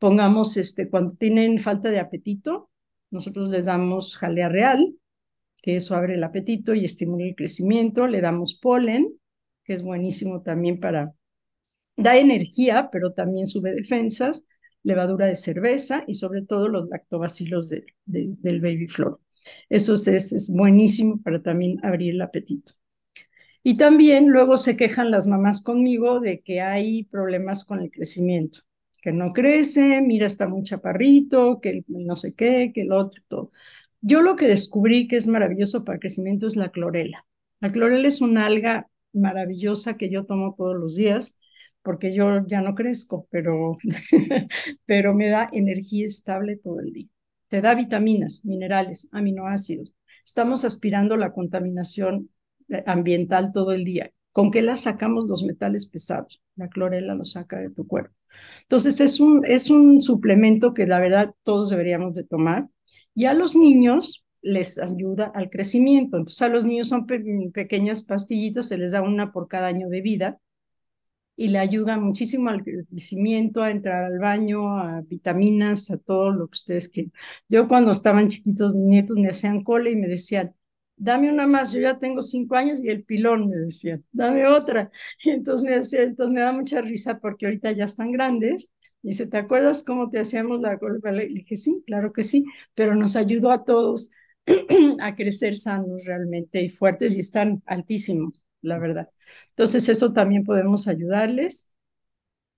Pongamos, 0.00 0.56
este, 0.56 0.90
cuando 0.90 1.14
tienen 1.14 1.60
falta 1.60 1.88
de 1.88 2.00
apetito, 2.00 2.68
nosotros 3.12 3.48
les 3.48 3.66
damos 3.66 4.16
jalea 4.16 4.48
real, 4.48 4.96
que 5.62 5.76
eso 5.76 5.94
abre 5.94 6.14
el 6.14 6.24
apetito 6.24 6.74
y 6.74 6.84
estimula 6.84 7.26
el 7.26 7.36
crecimiento, 7.36 8.08
le 8.08 8.20
damos 8.20 8.56
polen, 8.56 9.16
que 9.62 9.74
es 9.74 9.82
buenísimo 9.82 10.42
también 10.42 10.80
para, 10.80 11.14
da 11.96 12.16
energía, 12.16 12.88
pero 12.90 13.12
también 13.12 13.46
sube 13.46 13.72
defensas, 13.72 14.48
levadura 14.86 15.26
de 15.26 15.34
cerveza 15.34 16.04
y 16.06 16.14
sobre 16.14 16.42
todo 16.42 16.68
los 16.68 16.88
lactobacilos 16.88 17.70
del 18.04 18.60
baby 18.60 18.86
flor. 18.86 19.20
Eso 19.68 19.94
es, 19.94 20.06
es 20.08 20.52
buenísimo 20.54 21.20
para 21.22 21.42
también 21.42 21.84
abrir 21.84 22.14
el 22.14 22.22
apetito. 22.22 22.72
Y 23.64 23.76
también 23.76 24.28
luego 24.28 24.56
se 24.56 24.76
quejan 24.76 25.10
las 25.10 25.26
mamás 25.26 25.60
conmigo 25.60 26.20
de 26.20 26.40
que 26.40 26.60
hay 26.60 27.02
problemas 27.04 27.64
con 27.64 27.80
el 27.80 27.90
crecimiento, 27.90 28.60
que 29.02 29.10
no 29.10 29.32
crece, 29.32 30.00
mira, 30.02 30.26
está 30.26 30.46
muy 30.46 30.62
chaparrito, 30.62 31.60
que 31.60 31.84
no 31.88 32.14
sé 32.14 32.34
qué, 32.36 32.70
que 32.72 32.82
el 32.82 32.92
otro, 32.92 33.20
todo. 33.26 33.50
Yo 34.00 34.22
lo 34.22 34.36
que 34.36 34.46
descubrí 34.46 35.08
que 35.08 35.16
es 35.16 35.26
maravilloso 35.26 35.84
para 35.84 35.96
el 35.96 36.00
crecimiento 36.00 36.46
es 36.46 36.54
la 36.54 36.70
clorela. 36.70 37.26
La 37.58 37.72
clorela 37.72 38.06
es 38.06 38.20
una 38.20 38.46
alga 38.46 38.88
maravillosa 39.12 39.96
que 39.96 40.10
yo 40.10 40.26
tomo 40.26 40.54
todos 40.56 40.76
los 40.76 40.94
días 40.94 41.40
porque 41.86 42.12
yo 42.12 42.44
ya 42.48 42.60
no 42.62 42.74
crezco, 42.74 43.28
pero, 43.30 43.76
pero 44.86 45.14
me 45.14 45.28
da 45.28 45.48
energía 45.52 46.04
estable 46.04 46.56
todo 46.56 46.80
el 46.80 46.92
día. 46.92 47.06
Te 47.46 47.60
da 47.60 47.76
vitaminas, 47.76 48.44
minerales, 48.44 49.08
aminoácidos. 49.12 49.96
Estamos 50.24 50.64
aspirando 50.64 51.16
la 51.16 51.32
contaminación 51.32 52.28
eh, 52.70 52.82
ambiental 52.86 53.52
todo 53.52 53.70
el 53.70 53.84
día. 53.84 54.10
¿Con 54.32 54.50
qué 54.50 54.62
la 54.62 54.74
sacamos 54.74 55.28
los 55.28 55.44
metales 55.44 55.86
pesados? 55.86 56.42
La 56.56 56.68
clorela 56.68 57.14
lo 57.14 57.24
saca 57.24 57.60
de 57.60 57.70
tu 57.70 57.86
cuerpo. 57.86 58.12
Entonces 58.62 58.98
es 59.00 59.20
un, 59.20 59.46
es 59.46 59.70
un 59.70 60.00
suplemento 60.00 60.74
que 60.74 60.88
la 60.88 60.98
verdad 60.98 61.36
todos 61.44 61.70
deberíamos 61.70 62.14
de 62.14 62.24
tomar. 62.24 62.68
Y 63.14 63.26
a 63.26 63.32
los 63.32 63.54
niños 63.54 64.26
les 64.42 64.80
ayuda 64.80 65.30
al 65.36 65.50
crecimiento. 65.50 66.16
Entonces 66.16 66.42
a 66.42 66.48
los 66.48 66.66
niños 66.66 66.88
son 66.88 67.06
pequeñas 67.06 68.02
pastillitas, 68.02 68.66
se 68.66 68.76
les 68.76 68.90
da 68.90 69.02
una 69.02 69.30
por 69.30 69.46
cada 69.46 69.68
año 69.68 69.88
de 69.88 70.00
vida 70.00 70.40
y 71.36 71.48
le 71.48 71.58
ayuda 71.58 71.98
muchísimo 71.98 72.48
al 72.50 72.64
crecimiento, 72.64 73.62
a 73.62 73.70
entrar 73.70 74.04
al 74.04 74.18
baño, 74.18 74.78
a 74.78 75.02
vitaminas, 75.02 75.90
a 75.90 75.98
todo 75.98 76.30
lo 76.32 76.46
que 76.48 76.54
ustedes 76.56 76.88
quieran. 76.88 77.12
Yo 77.48 77.68
cuando 77.68 77.90
estaban 77.92 78.28
chiquitos, 78.28 78.74
mis 78.74 78.84
nietos 78.86 79.16
me 79.18 79.28
hacían 79.28 79.62
cola 79.62 79.90
y 79.90 79.96
me 79.96 80.08
decían, 80.08 80.54
dame 80.96 81.30
una 81.30 81.46
más, 81.46 81.72
yo 81.72 81.80
ya 81.80 81.98
tengo 81.98 82.22
cinco 82.22 82.56
años 82.56 82.82
y 82.82 82.88
el 82.88 83.04
pilón 83.04 83.48
me 83.48 83.56
decían, 83.56 84.04
dame 84.12 84.46
otra. 84.46 84.90
Y 85.24 85.30
entonces 85.30 85.64
me 85.68 85.76
decía, 85.78 86.02
entonces 86.02 86.34
me 86.34 86.40
da 86.40 86.52
mucha 86.52 86.80
risa 86.80 87.18
porque 87.20 87.46
ahorita 87.46 87.72
ya 87.72 87.84
están 87.84 88.12
grandes. 88.12 88.70
Y 89.02 89.08
dice, 89.08 89.26
¿te 89.26 89.36
acuerdas 89.38 89.82
cómo 89.84 90.10
te 90.10 90.18
hacíamos 90.20 90.60
la 90.60 90.78
cola? 90.78 90.98
Le 91.12 91.26
dije, 91.28 91.56
sí, 91.56 91.82
claro 91.86 92.12
que 92.12 92.22
sí, 92.22 92.44
pero 92.74 92.94
nos 92.94 93.14
ayudó 93.16 93.50
a 93.52 93.64
todos 93.64 94.10
a 95.00 95.14
crecer 95.14 95.56
sanos 95.56 96.04
realmente 96.06 96.62
y 96.62 96.68
fuertes 96.68 97.16
y 97.16 97.20
están 97.20 97.62
altísimos 97.66 98.42
la 98.66 98.78
verdad. 98.78 99.08
Entonces 99.50 99.88
eso 99.88 100.12
también 100.12 100.44
podemos 100.44 100.88
ayudarles. 100.88 101.70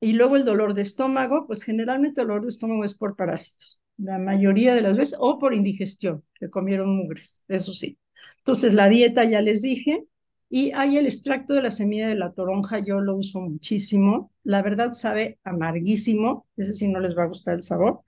Y 0.01 0.13
luego 0.13 0.37
el 0.37 0.45
dolor 0.45 0.75
de 0.75 0.83
estómago, 0.83 1.47
pues 1.47 1.65
generalmente 1.65 2.21
el 2.21 2.29
dolor 2.29 2.43
de 2.43 2.51
estómago 2.51 2.85
es 2.85 2.95
por 2.95 3.17
parásitos, 3.17 3.81
la 3.97 4.19
mayoría 4.19 4.75
de 4.75 4.83
las 4.83 4.97
veces, 4.97 5.17
o 5.21 5.39
por 5.39 5.55
indigestión, 5.55 6.25
que 6.35 6.51
comieron 6.51 6.97
mugres, 6.97 7.45
eso 7.49 7.75
sí. 7.75 7.99
Entonces 8.39 8.75
la 8.75 8.89
dieta 8.89 9.25
ya 9.25 9.41
les 9.41 9.63
dije, 9.63 10.05
y 10.51 10.73
hay 10.73 10.97
el 10.97 11.07
extracto 11.07 11.55
de 11.55 11.63
la 11.63 11.71
semilla 11.71 12.09
de 12.09 12.15
la 12.15 12.33
toronja, 12.33 12.79
yo 12.79 13.01
lo 13.01 13.17
uso 13.17 13.41
muchísimo. 13.41 14.33
La 14.45 14.63
verdad 14.63 14.93
sabe 14.95 15.39
amarguísimo, 15.45 16.47
ese 16.57 16.73
sí 16.73 16.89
no 16.89 17.01
les 17.01 17.17
va 17.17 17.25
a 17.25 17.27
gustar 17.27 17.55
el 17.55 17.63
sabor. 17.63 18.01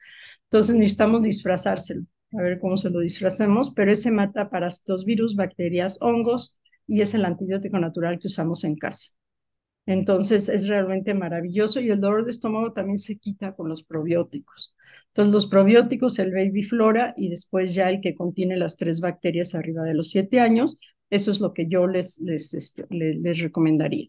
Entonces 0.44 0.76
necesitamos 0.76 1.22
disfrazárselo, 1.22 2.04
a 2.32 2.42
ver 2.42 2.60
cómo 2.60 2.76
se 2.76 2.90
lo 2.90 3.00
disfrazamos, 3.00 3.72
pero 3.74 3.92
ese 3.92 4.10
mata 4.12 4.50
parásitos, 4.50 5.04
virus, 5.04 5.36
bacterias, 5.36 5.98
hongos, 6.00 6.59
y 6.90 7.02
es 7.02 7.14
el 7.14 7.24
antibiótico 7.24 7.78
natural 7.78 8.18
que 8.18 8.26
usamos 8.26 8.64
en 8.64 8.74
casa. 8.76 9.12
Entonces 9.86 10.48
es 10.48 10.68
realmente 10.68 11.14
maravilloso 11.14 11.80
y 11.80 11.88
el 11.90 12.00
dolor 12.00 12.24
de 12.24 12.32
estómago 12.32 12.72
también 12.72 12.98
se 12.98 13.16
quita 13.16 13.54
con 13.54 13.68
los 13.68 13.84
probióticos. 13.84 14.74
Entonces 15.08 15.32
los 15.32 15.46
probióticos, 15.46 16.18
el 16.18 16.32
baby 16.32 16.64
flora 16.64 17.14
y 17.16 17.30
después 17.30 17.74
ya 17.74 17.90
el 17.90 18.00
que 18.00 18.16
contiene 18.16 18.56
las 18.56 18.76
tres 18.76 19.00
bacterias 19.00 19.54
arriba 19.54 19.84
de 19.84 19.94
los 19.94 20.10
siete 20.10 20.40
años, 20.40 20.80
eso 21.10 21.30
es 21.30 21.40
lo 21.40 21.54
que 21.54 21.68
yo 21.68 21.86
les, 21.86 22.20
les, 22.20 22.54
este, 22.54 22.86
les, 22.90 23.40
recomendaría. 23.40 24.08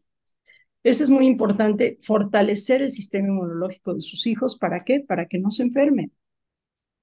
Eso 0.84 1.04
es 1.04 1.12
muy 1.12 1.28
importante, 1.28 2.00
fortalecer 2.02 2.82
el 2.82 2.92
sistema 2.92 3.28
inmunológico 3.28 3.94
de 3.94 4.02
sus 4.02 4.26
hijos. 4.28 4.58
¿Para 4.58 4.84
qué? 4.84 5.02
Para 5.02 5.28
que 5.28 5.40
no 5.40 5.52
se 5.52 5.64
enfermen. 5.64 6.12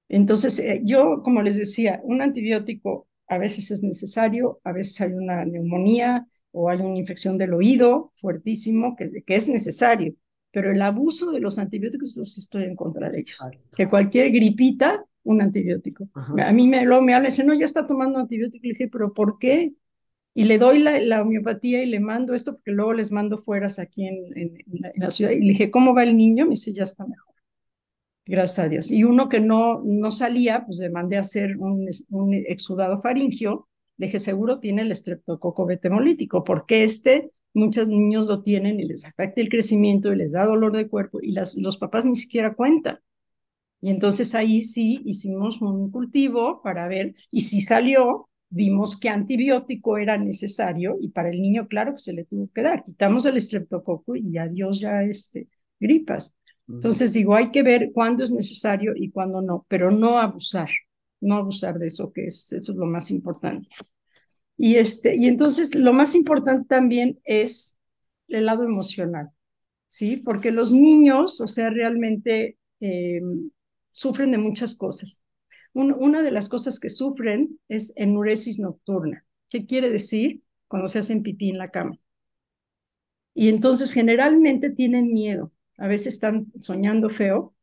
Entonces, 0.09 0.59
eh, 0.59 0.81
yo, 0.83 1.21
como 1.23 1.41
les 1.41 1.57
decía, 1.57 2.01
un 2.03 2.21
antibiótico 2.21 3.08
a 3.29 3.37
veces 3.37 3.71
es 3.71 3.83
necesario, 3.83 4.59
a 4.63 4.71
veces 4.71 4.99
hay 5.01 5.13
una 5.13 5.45
neumonía 5.45 6.27
o 6.51 6.69
hay 6.69 6.79
una 6.79 6.97
infección 6.97 7.37
del 7.37 7.53
oído 7.53 8.11
fuertísimo 8.15 8.95
que, 8.95 9.23
que 9.25 9.35
es 9.35 9.47
necesario, 9.49 10.15
pero 10.51 10.71
el 10.71 10.81
abuso 10.81 11.31
de 11.31 11.39
los 11.39 11.59
antibióticos, 11.59 12.15
yo 12.15 12.23
sí 12.23 12.39
estoy 12.39 12.63
en 12.63 12.75
contra 12.75 13.09
de 13.09 13.19
ellos. 13.19 13.37
Que 13.75 13.87
cualquier 13.87 14.31
gripita, 14.31 15.05
un 15.23 15.41
antibiótico. 15.41 16.09
A 16.15 16.51
mí 16.51 16.67
me, 16.67 16.83
luego 16.85 17.03
me 17.03 17.13
habla 17.13 17.27
y 17.27 17.31
dice, 17.31 17.43
no, 17.43 17.53
ya 17.53 17.65
está 17.65 17.85
tomando 17.85 18.17
antibiótico. 18.17 18.63
Le 18.63 18.73
dije, 18.73 18.87
pero 18.87 19.13
¿por 19.13 19.37
qué? 19.37 19.73
Y 20.33 20.45
le 20.45 20.57
doy 20.57 20.79
la, 20.79 20.99
la 20.99 21.21
homeopatía 21.21 21.83
y 21.83 21.85
le 21.85 21.99
mando 21.99 22.33
esto 22.33 22.53
porque 22.53 22.71
luego 22.71 22.93
les 22.93 23.11
mando 23.11 23.37
fueras 23.37 23.77
aquí 23.77 24.07
en, 24.07 24.25
en, 24.35 24.53
la, 24.95 25.09
ciudad. 25.11 25.31
Y 25.31 25.39
le 25.39 25.49
dije, 25.49 25.69
¿cómo 25.69 25.93
va 25.93 26.03
el 26.03 26.17
niño? 26.17 26.45
Me 26.45 26.51
dice, 26.51 26.73
ya 26.73 26.83
está 26.83 27.05
mejor. 27.05 27.28
Gracias 28.29 28.65
a 28.65 28.69
Dios. 28.69 28.91
Y 28.91 29.03
uno 29.03 29.27
que 29.27 29.39
no, 29.41 29.81
no 29.83 30.11
salía, 30.11 30.65
pues 30.65 30.79
le 30.79 30.89
mandé 30.89 31.17
a 31.17 31.21
hacer 31.21 31.57
un, 31.57 31.87
exudado 32.47 32.97
faringio. 32.97 33.67
Le 33.97 34.07
dije, 34.07 34.19
seguro 34.19 34.59
tiene 34.59 34.83
el 34.83 34.91
estreptococo 34.91 35.65
betemolítico, 35.65 36.43
porque 36.43 36.83
este 36.83 37.31
muchos 37.53 37.89
niños 37.89 38.27
lo 38.27 38.43
tienen 38.43 38.79
y 38.79 38.85
les 38.85 39.05
afecta 39.05 39.41
el 39.41 39.49
crecimiento 39.49 40.13
y 40.13 40.15
les 40.15 40.33
da 40.33 40.45
dolor 40.45 40.77
de 40.77 40.87
cuerpo 40.87 41.19
y 41.19 41.31
las, 41.31 41.55
los 41.55 41.77
papás 41.77 42.05
ni 42.05 42.15
siquiera 42.15 42.53
cuentan. 42.53 42.99
Y 43.81 43.89
entonces 43.89 44.35
ahí 44.35 44.61
sí 44.61 45.01
hicimos 45.05 45.61
un 45.61 45.89
cultivo 45.91 46.61
para 46.61 46.87
ver, 46.87 47.15
y 47.31 47.41
si 47.41 47.61
salió, 47.61 48.29
vimos 48.49 48.97
que 48.97 49.09
antibiótico 49.09 49.97
era 49.97 50.17
necesario 50.17 50.97
y 50.99 51.09
para 51.09 51.29
el 51.29 51.41
niño, 51.41 51.67
claro 51.67 51.93
que 51.93 51.99
se 51.99 52.13
le 52.13 52.25
tuvo 52.25 52.49
que 52.53 52.61
dar. 52.61 52.83
Quitamos 52.83 53.25
el 53.25 53.37
estreptococo 53.37 54.15
y 54.15 54.37
adiós 54.37 54.79
ya 54.79 55.03
este, 55.03 55.47
gripas. 55.79 56.35
Entonces 56.69 57.13
digo, 57.13 57.35
hay 57.35 57.51
que 57.51 57.63
ver 57.63 57.91
cuándo 57.93 58.23
es 58.23 58.31
necesario 58.31 58.93
y 58.95 59.11
cuándo 59.11 59.41
no, 59.41 59.65
pero 59.67 59.91
no 59.91 60.19
abusar, 60.19 60.69
no 61.19 61.37
abusar 61.37 61.79
de 61.79 61.87
eso 61.87 62.11
que 62.13 62.25
es, 62.25 62.53
eso 62.53 62.71
es 62.71 62.77
lo 62.77 62.85
más 62.85 63.11
importante. 63.11 63.67
Y, 64.57 64.75
este, 64.75 65.15
y 65.15 65.27
entonces 65.27 65.75
lo 65.75 65.93
más 65.93 66.15
importante 66.15 66.67
también 66.67 67.19
es 67.23 67.79
el 68.27 68.45
lado 68.45 68.63
emocional, 68.63 69.29
¿sí? 69.87 70.17
Porque 70.17 70.51
los 70.51 70.73
niños, 70.73 71.41
o 71.41 71.47
sea, 71.47 71.69
realmente 71.69 72.57
eh, 72.81 73.21
sufren 73.91 74.31
de 74.31 74.37
muchas 74.37 74.75
cosas. 74.75 75.25
una 75.73 76.21
de 76.21 76.31
las 76.31 76.49
cosas 76.49 76.79
que 76.79 76.89
sufren 76.89 77.59
es 77.69 77.93
enuresis 77.95 78.59
nocturna. 78.59 79.25
¿Qué 79.49 79.65
quiere 79.65 79.89
decir? 79.89 80.43
Cuando 80.67 80.87
se 80.87 80.99
hacen 80.99 81.23
pipí 81.23 81.49
en 81.49 81.57
la 81.57 81.67
cama. 81.67 81.97
Y 83.33 83.49
entonces 83.49 83.93
generalmente 83.93 84.69
tienen 84.69 85.13
miedo. 85.13 85.51
A 85.79 85.87
veces 85.87 86.15
están 86.15 86.51
soñando 86.59 87.09
feo 87.09 87.55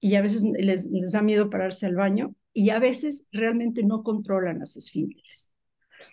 y 0.00 0.14
a 0.14 0.22
veces 0.22 0.44
les, 0.44 0.86
les 0.86 1.12
da 1.12 1.22
miedo 1.22 1.50
pararse 1.50 1.86
al 1.86 1.96
baño 1.96 2.34
y 2.52 2.70
a 2.70 2.78
veces 2.78 3.28
realmente 3.32 3.82
no 3.82 4.02
controlan 4.02 4.60
las 4.60 4.76
esfínteres. 4.76 5.54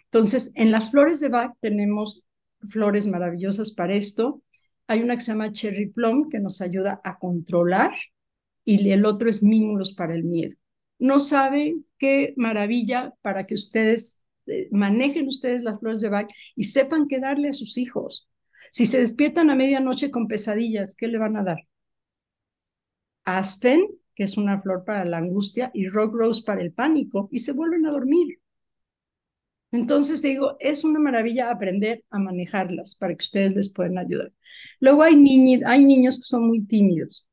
Entonces, 0.06 0.52
en 0.56 0.72
las 0.72 0.92
flores 0.92 1.20
de 1.20 1.30
Bach 1.30 1.54
tenemos 1.60 2.28
flores 2.70 3.08
maravillosas 3.08 3.72
para 3.72 3.96
esto. 3.96 4.42
Hay 4.88 5.02
una 5.02 5.16
que 5.16 5.22
se 5.22 5.32
llama 5.32 5.52
Cherry 5.52 5.88
Plum 5.88 6.30
que 6.30 6.40
nos 6.40 6.62
ayuda 6.62 7.02
a 7.04 7.18
controlar 7.18 7.94
y 8.64 8.90
el 8.92 9.06
otro 9.06 9.30
es 9.30 9.44
Mimulus 9.44 9.94
para 9.94 10.14
el 10.14 10.24
miedo. 10.24 10.56
No 11.00 11.20
saben 11.20 11.86
qué 11.98 12.34
maravilla 12.38 13.14
para 13.22 13.46
que 13.46 13.56
ustedes 13.56 14.24
eh, 14.48 14.70
manejen 14.72 15.28
ustedes 15.28 15.64
las 15.64 15.80
flores 15.80 16.02
de 16.02 16.10
Bach 16.10 16.28
y 16.56 16.66
sepan 16.66 17.08
qué 17.08 17.20
darle 17.20 17.50
a 17.50 17.54
sus 17.54 17.78
hijos. 17.78 18.30
Si 18.76 18.86
se 18.86 19.00
despiertan 19.00 19.50
a 19.50 19.56
medianoche 19.56 20.12
con 20.12 20.28
pesadillas, 20.28 20.96
¿qué 20.98 21.08
le 21.08 21.18
van 21.18 21.38
a 21.38 21.44
dar? 21.46 21.60
Aspen, 23.24 23.88
que 24.16 24.24
es 24.24 24.36
una 24.38 24.62
flor 24.62 24.84
para 24.84 25.06
la 25.06 25.18
angustia, 25.18 25.72
y 25.74 25.88
Rock 25.88 26.14
Rose 26.14 26.44
para 26.46 26.62
el 26.62 26.74
pánico, 26.74 27.30
y 27.32 27.40
se 27.40 27.54
vuelven 27.54 27.86
a 27.86 27.92
dormir. 27.92 28.40
Entonces 29.72 30.22
digo, 30.22 30.58
es 30.60 30.84
una 30.84 31.00
maravilla 31.00 31.52
aprender 31.52 32.04
a 32.10 32.20
manejarlas 32.20 32.96
para 32.96 33.16
que 33.16 33.24
ustedes 33.24 33.56
les 33.56 33.72
puedan 33.72 33.98
ayudar. 33.98 34.34
Luego 34.82 35.04
hay, 35.04 35.16
niños 35.16 36.18
que 36.18 36.26
son 36.26 36.46
muy 36.46 36.66
tímidos. 36.66 37.30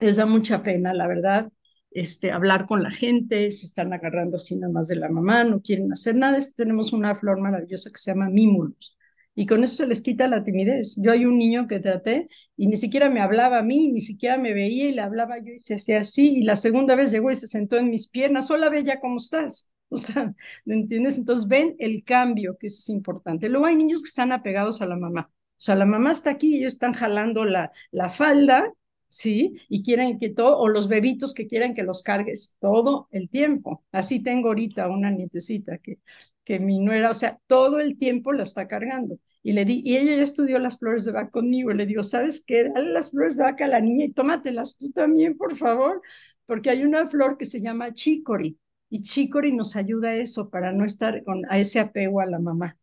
Les 0.00 0.16
da 0.16 0.26
mucha 0.26 0.64
pena, 0.64 0.92
la 0.92 1.06
verdad, 1.06 1.52
este, 1.92 2.32
hablar 2.32 2.66
con 2.66 2.82
la 2.82 2.90
gente, 2.90 3.52
se 3.52 3.66
están 3.66 3.92
agarrando 3.92 4.38
así 4.38 4.56
nada 4.56 4.72
más 4.72 4.88
de 4.88 4.96
la 4.96 5.08
mamá, 5.08 5.44
no 5.44 5.62
quieren 5.62 5.92
hacer 5.92 6.16
nada. 6.16 6.38
tenemos 6.56 6.92
una 6.92 7.14
flor 7.14 7.40
maravillosa 7.40 7.90
que 7.90 7.98
se 7.98 8.10
llama 8.10 8.28
Mimulus. 8.28 8.93
Y 9.34 9.46
con 9.46 9.64
eso 9.64 9.76
se 9.76 9.86
les 9.86 10.00
quita 10.02 10.28
la 10.28 10.44
timidez. 10.44 10.96
Yo 11.02 11.12
hay 11.12 11.24
un 11.26 11.38
niño 11.38 11.66
que 11.66 11.80
traté 11.80 12.28
y 12.56 12.66
ni 12.68 12.76
siquiera 12.76 13.10
me 13.10 13.20
hablaba 13.20 13.58
a 13.58 13.62
mí, 13.62 13.90
ni 13.92 14.00
siquiera 14.00 14.38
me 14.38 14.54
veía 14.54 14.88
y 14.88 14.92
le 14.92 15.02
hablaba 15.02 15.38
yo 15.38 15.52
y 15.52 15.58
se 15.58 15.74
hacía 15.76 16.00
así. 16.00 16.38
Y 16.38 16.42
la 16.44 16.56
segunda 16.56 16.94
vez 16.94 17.10
llegó 17.12 17.30
y 17.30 17.34
se 17.36 17.46
sentó 17.48 17.76
en 17.76 17.90
mis 17.90 18.08
piernas. 18.08 18.50
Hola, 18.50 18.68
Bella, 18.70 19.00
¿cómo 19.00 19.16
estás? 19.18 19.70
O 19.90 19.96
sea, 19.98 20.34
¿me 20.64 20.74
entiendes? 20.74 21.18
Entonces 21.18 21.46
ven 21.46 21.76
el 21.78 22.02
cambio, 22.04 22.56
que 22.58 22.66
es 22.66 22.88
importante. 22.88 23.48
Luego 23.48 23.66
hay 23.66 23.76
niños 23.76 24.02
que 24.02 24.08
están 24.08 24.32
apegados 24.32 24.80
a 24.82 24.86
la 24.86 24.96
mamá. 24.96 25.30
O 25.30 25.60
sea, 25.60 25.76
la 25.76 25.84
mamá 25.86 26.10
está 26.10 26.30
aquí 26.30 26.56
ellos 26.56 26.72
están 26.72 26.94
jalando 26.94 27.44
la, 27.44 27.70
la 27.92 28.08
falda, 28.08 28.72
¿sí? 29.14 29.54
Y 29.68 29.82
quieren 29.82 30.18
que 30.18 30.30
todo, 30.30 30.58
o 30.58 30.68
los 30.68 30.88
bebitos 30.88 31.34
que 31.34 31.46
quieren 31.46 31.74
que 31.74 31.82
los 31.82 32.02
cargues 32.02 32.56
todo 32.60 33.08
el 33.12 33.28
tiempo. 33.30 33.84
Así 33.92 34.22
tengo 34.22 34.48
ahorita 34.48 34.88
una 34.88 35.10
nietecita 35.10 35.78
que, 35.78 35.98
que 36.44 36.58
mi 36.60 36.78
nuera, 36.80 37.10
o 37.10 37.14
sea, 37.14 37.38
todo 37.46 37.80
el 37.80 37.96
tiempo 37.98 38.32
la 38.32 38.42
está 38.42 38.66
cargando. 38.68 39.18
Y 39.42 39.52
le 39.52 39.64
di, 39.64 39.82
y 39.84 39.96
ella 39.96 40.16
ya 40.16 40.22
estudió 40.22 40.58
las 40.58 40.78
flores 40.78 41.04
de 41.04 41.12
vaca 41.12 41.30
conmigo. 41.30 41.72
Le 41.72 41.86
digo, 41.86 42.02
¿sabes 42.02 42.42
qué? 42.46 42.64
Dale 42.70 42.92
las 42.92 43.10
flores 43.10 43.36
de 43.36 43.44
vaca 43.44 43.66
a 43.66 43.68
la 43.68 43.80
niña 43.80 44.06
y 44.06 44.12
tómatelas 44.12 44.78
tú 44.78 44.90
también, 44.90 45.36
por 45.36 45.54
favor, 45.56 46.00
porque 46.46 46.70
hay 46.70 46.84
una 46.84 47.06
flor 47.06 47.36
que 47.38 47.46
se 47.46 47.60
llama 47.60 47.92
chicory 47.92 48.58
y 48.90 49.02
Chicory 49.02 49.52
nos 49.52 49.74
ayuda 49.76 50.10
a 50.10 50.16
eso, 50.16 50.50
para 50.50 50.72
no 50.72 50.84
estar 50.84 51.24
con, 51.24 51.42
a 51.50 51.58
ese 51.58 51.80
apego 51.80 52.20
a 52.20 52.26
la 52.26 52.38
mamá, 52.38 52.78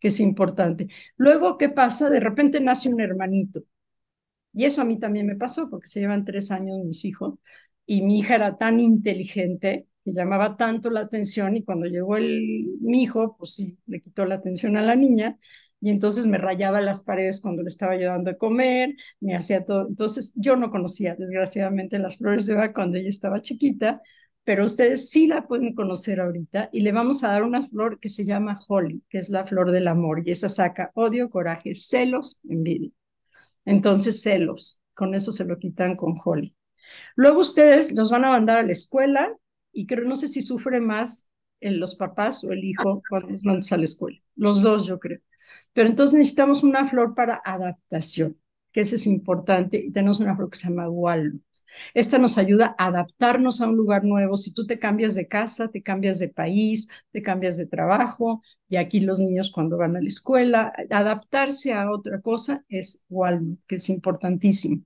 que 0.00 0.08
es 0.08 0.20
importante. 0.20 0.88
Luego, 1.16 1.58
¿qué 1.58 1.68
pasa? 1.68 2.10
De 2.10 2.20
repente 2.20 2.60
nace 2.60 2.88
un 2.88 3.00
hermanito. 3.00 3.62
Y 4.56 4.64
eso 4.64 4.82
a 4.82 4.84
mí 4.84 4.98
también 4.98 5.26
me 5.26 5.36
pasó, 5.36 5.68
porque 5.70 5.86
se 5.88 6.00
llevan 6.00 6.24
tres 6.24 6.50
años 6.50 6.78
mis 6.84 7.04
hijos, 7.04 7.34
y 7.86 8.02
mi 8.02 8.18
hija 8.20 8.34
era 8.36 8.58
tan 8.58 8.80
inteligente 8.80 9.86
que 10.04 10.12
llamaba 10.12 10.56
tanto 10.56 10.90
la 10.90 11.00
atención, 11.00 11.56
y 11.56 11.64
cuando 11.64 11.86
llegó 11.86 12.16
el, 12.16 12.76
mi 12.80 13.02
hijo, 13.04 13.36
pues 13.38 13.54
sí, 13.54 13.78
le 13.86 14.00
quitó 14.00 14.24
la 14.26 14.36
atención 14.36 14.76
a 14.76 14.82
la 14.82 14.96
niña, 14.96 15.38
y 15.80 15.90
entonces 15.90 16.26
me 16.26 16.38
rayaba 16.38 16.80
las 16.80 17.02
paredes 17.02 17.40
cuando 17.40 17.62
le 17.62 17.68
estaba 17.68 17.92
ayudando 17.92 18.30
a 18.30 18.34
comer, 18.36 18.94
me 19.20 19.36
hacía 19.36 19.64
todo. 19.64 19.86
Entonces 19.88 20.32
yo 20.36 20.56
no 20.56 20.70
conocía, 20.70 21.14
desgraciadamente, 21.16 21.98
las 21.98 22.16
flores 22.16 22.46
de 22.46 22.54
vaca 22.54 22.72
cuando 22.74 22.96
ella 22.96 23.08
estaba 23.08 23.42
chiquita, 23.42 24.00
pero 24.44 24.64
ustedes 24.64 25.10
sí 25.10 25.26
la 25.26 25.46
pueden 25.46 25.74
conocer 25.74 26.20
ahorita 26.20 26.70
y 26.72 26.80
le 26.80 26.92
vamos 26.92 27.24
a 27.24 27.28
dar 27.28 27.42
una 27.42 27.62
flor 27.62 27.98
que 28.00 28.08
se 28.08 28.24
llama 28.24 28.58
Holly, 28.68 29.02
que 29.10 29.18
es 29.18 29.28
la 29.28 29.44
flor 29.44 29.70
del 29.72 29.88
amor 29.88 30.22
y 30.26 30.30
esa 30.30 30.48
saca 30.48 30.90
odio, 30.94 31.28
coraje, 31.30 31.74
celos, 31.74 32.40
envidia. 32.48 32.90
Entonces 33.66 34.22
celos, 34.22 34.80
con 34.94 35.14
eso 35.14 35.32
se 35.32 35.44
lo 35.44 35.58
quitan 35.58 35.96
con 35.96 36.18
Holly. 36.24 36.56
Luego 37.16 37.40
ustedes 37.40 37.94
los 37.94 38.10
van 38.10 38.24
a 38.24 38.30
mandar 38.30 38.58
a 38.58 38.62
la 38.64 38.72
escuela 38.72 39.36
y 39.72 39.86
creo, 39.86 40.04
no 40.06 40.16
sé 40.16 40.28
si 40.28 40.42
sufre 40.42 40.80
más 40.80 41.30
los 41.60 41.96
papás 41.96 42.44
o 42.44 42.52
el 42.52 42.64
hijo 42.64 43.02
cuando 43.08 43.30
los 43.30 43.44
mandas 43.44 43.72
a 43.72 43.78
la 43.78 43.84
escuela. 43.84 44.18
Los 44.36 44.62
dos, 44.62 44.86
yo 44.86 44.98
creo. 44.98 45.20
Pero 45.74 45.88
entonces 45.88 46.18
necesitamos 46.18 46.62
una 46.62 46.84
flor 46.86 47.14
para 47.14 47.40
adaptación 47.44 48.38
que 48.76 48.82
ese 48.82 48.96
es 48.96 49.06
importante, 49.06 49.78
y 49.78 49.90
tenemos 49.90 50.20
una 50.20 50.36
flor 50.36 50.50
que 50.50 50.58
se 50.58 50.68
llama 50.68 50.86
Walnut. 50.86 51.40
Esta 51.94 52.18
nos 52.18 52.36
ayuda 52.36 52.74
a 52.76 52.88
adaptarnos 52.88 53.62
a 53.62 53.68
un 53.70 53.74
lugar 53.74 54.04
nuevo. 54.04 54.36
Si 54.36 54.52
tú 54.52 54.66
te 54.66 54.78
cambias 54.78 55.14
de 55.14 55.26
casa, 55.28 55.68
te 55.70 55.80
cambias 55.80 56.18
de 56.18 56.28
país, 56.28 56.86
te 57.10 57.22
cambias 57.22 57.56
de 57.56 57.64
trabajo, 57.64 58.42
y 58.68 58.76
aquí 58.76 59.00
los 59.00 59.18
niños 59.18 59.50
cuando 59.50 59.78
van 59.78 59.96
a 59.96 60.02
la 60.02 60.08
escuela, 60.08 60.74
adaptarse 60.90 61.72
a 61.72 61.90
otra 61.90 62.20
cosa 62.20 62.66
es 62.68 63.02
Walnut, 63.08 63.64
que 63.66 63.76
es 63.76 63.88
importantísimo. 63.88 64.82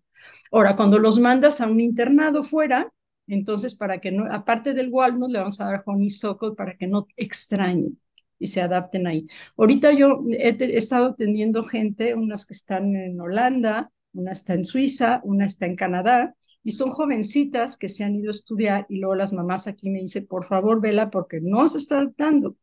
Ahora, 0.53 0.77
cuando 0.77 1.01
los 1.01 1.19
mandas 1.19 1.61
a 1.61 1.67
un 1.67 1.81
internado 1.81 2.45
fuera, 2.45 2.93
entonces 3.27 3.75
para 3.75 3.99
que 3.99 4.13
no, 4.13 4.33
aparte 4.33 4.73
del 4.73 4.91
Walnut, 4.91 5.33
le 5.33 5.41
vamos 5.41 5.61
a 5.61 5.65
dar 5.65 5.83
honeysuckle 5.85 6.53
para 6.57 6.77
que 6.77 6.87
no 6.87 7.09
extrañen 7.17 7.99
y 8.41 8.49
se 8.49 8.63
adapten 8.63 9.07
ahí. 9.07 9.29
Ahorita 9.57 9.93
yo 9.93 10.25
he, 10.31 10.57
estado 10.77 11.11
atendiendo 11.11 11.63
gente, 11.63 12.15
unas 12.15 12.47
que 12.47 12.55
están 12.55 12.97
en 12.97 13.21
Holanda, 13.21 13.93
una 14.13 14.33
está 14.33 14.55
en 14.55 14.65
Suiza, 14.65 15.21
una 15.23 15.45
está 15.45 15.67
en 15.67 15.77
Canadá, 15.77 16.35
y 16.65 16.73
son 16.73 16.91
jovencitas 16.91 17.79
que 17.79 17.89
se 17.89 18.03
han 18.03 18.17
ido 18.17 18.31
a 18.31 18.33
estudiar 18.33 18.87
y 18.89 18.99
luego 18.99 19.15
las 19.15 19.33
mamás 19.33 19.69
aquí 19.69 19.91
me 19.91 20.01
dicen, 20.01 20.27
por 20.27 20.45
favor, 20.45 20.81
vela 20.81 21.11
porque 21.11 21.41
no 21.41 21.69
se 21.69 21.79
está 21.79 21.99
adaptando. 21.99 22.57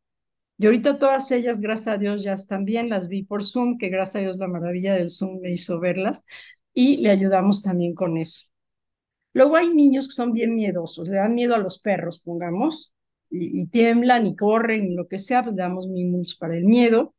Y 0.58 0.66
ahorita 0.66 0.98
todas 0.98 1.32
ellas, 1.32 1.62
gracias 1.62 1.96
a 1.96 1.98
Dios, 2.00 2.24
ya 2.24 2.34
están 2.34 2.66
bien, 2.66 2.90
las 2.90 3.08
vi 3.08 3.24
por 3.24 3.44
Zoom, 3.44 3.78
que 3.78 3.90
gracias 3.90 4.16
a 4.18 4.20
Dios 4.22 4.38
la 4.38 4.48
maravilla 4.48 4.96
del 4.96 5.10
Zoom 5.10 5.40
me 5.42 5.52
hizo 5.52 5.80
verlas, 5.80 6.26
y 6.74 6.98
le 6.98 7.12
ayudamos 7.12 7.64
también 7.64 7.94
con 7.94 8.18
eso. 8.18 8.46
Luego 9.34 9.56
hay 9.56 9.70
niños 9.70 10.08
que 10.08 10.14
son 10.14 10.34
bien 10.34 10.56
miedosos, 10.56 11.10
le 11.10 11.18
dan 11.18 11.36
miedo 11.36 11.54
a 11.56 11.60
los 11.60 11.80
perros, 11.80 12.20
pongamos, 12.20 12.94
y, 13.30 13.68
tiemblan 13.68 14.26
y 14.28 14.36
corren 14.36 14.96
lo 14.96 15.08
que 15.08 15.20
sea, 15.20 15.44
pues 15.44 15.56
damos 15.56 15.88
mimos 15.88 16.36
para 16.36 16.56
el 16.56 16.66
miedo. 16.66 17.14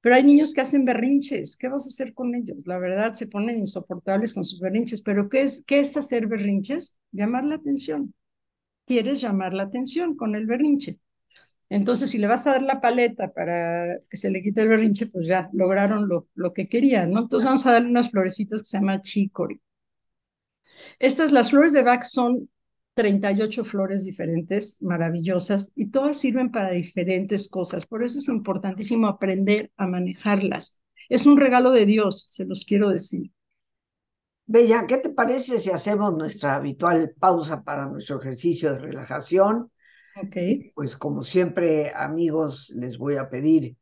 Pero 0.00 0.16
hay 0.16 0.24
niños 0.24 0.54
que 0.54 0.60
hacen 0.62 0.84
berrinches. 0.84 1.56
¿Qué 1.56 1.68
vas 1.68 1.86
a 1.86 1.88
hacer 1.88 2.12
con 2.14 2.34
ellos? 2.34 2.58
La 2.66 2.78
verdad, 2.78 3.14
se 3.14 3.28
ponen 3.28 3.58
insoportables 3.58 4.34
con 4.34 4.44
sus 4.44 4.60
berrinches. 4.60 5.02
Pero 5.02 5.28
¿qué 5.28 5.42
es, 5.42 5.64
qué 5.66 5.80
es 5.80 5.96
hacer 5.96 6.26
berrinches? 6.26 6.98
Llamar 7.12 7.44
la 7.44 7.56
atención. 7.56 8.14
Quieres 8.86 9.20
llamar 9.20 9.54
la 9.54 9.64
atención 9.64 10.16
con 10.16 10.34
el 10.34 10.46
berrinche. 10.46 11.00
Entonces, 11.70 12.10
si 12.10 12.18
le 12.18 12.26
vas 12.26 12.46
a 12.46 12.52
dar 12.52 12.62
la 12.62 12.80
paleta 12.80 13.32
para 13.32 13.98
que 14.10 14.16
se 14.16 14.30
le 14.30 14.42
quite 14.42 14.62
el 14.62 14.68
berrinche, 14.68 15.06
pues 15.06 15.26
ya 15.26 15.48
lograron 15.52 16.08
lo, 16.08 16.28
lo 16.34 16.52
que 16.52 16.68
querían, 16.68 17.10
¿no? 17.10 17.20
Entonces 17.20 17.46
vamos 17.46 17.66
a 17.66 17.72
darle 17.72 17.88
unas 17.90 18.10
florecitas 18.10 18.62
que 18.62 18.68
se 18.68 18.78
llama 18.78 19.00
chicory. 19.00 19.60
Estas, 20.98 21.32
las 21.32 21.50
flores 21.50 21.72
de 21.72 21.82
Bach 21.82 22.04
son 22.04 22.48
38 22.94 23.64
flores 23.64 24.04
diferentes, 24.04 24.76
maravillosas, 24.80 25.72
y 25.74 25.90
todas 25.90 26.18
sirven 26.18 26.50
para 26.50 26.70
diferentes 26.70 27.48
cosas. 27.48 27.86
Por 27.86 28.04
eso 28.04 28.18
es 28.18 28.28
importantísimo 28.28 29.06
aprender 29.06 29.70
a 29.76 29.86
manejarlas. 29.86 30.82
Es 31.08 31.26
un 31.26 31.38
regalo 31.38 31.70
de 31.70 31.86
Dios, 31.86 32.24
se 32.28 32.44
los 32.44 32.64
quiero 32.64 32.90
decir. 32.90 33.30
Bella, 34.46 34.86
¿qué 34.86 34.98
te 34.98 35.10
parece 35.10 35.60
si 35.60 35.70
hacemos 35.70 36.14
nuestra 36.14 36.56
habitual 36.56 37.14
pausa 37.18 37.62
para 37.62 37.86
nuestro 37.86 38.20
ejercicio 38.20 38.72
de 38.72 38.78
relajación? 38.78 39.70
Ok. 40.16 40.36
Pues 40.74 40.96
como 40.96 41.22
siempre, 41.22 41.92
amigos, 41.94 42.70
les 42.76 42.98
voy 42.98 43.16
a 43.16 43.30
pedir 43.30 43.76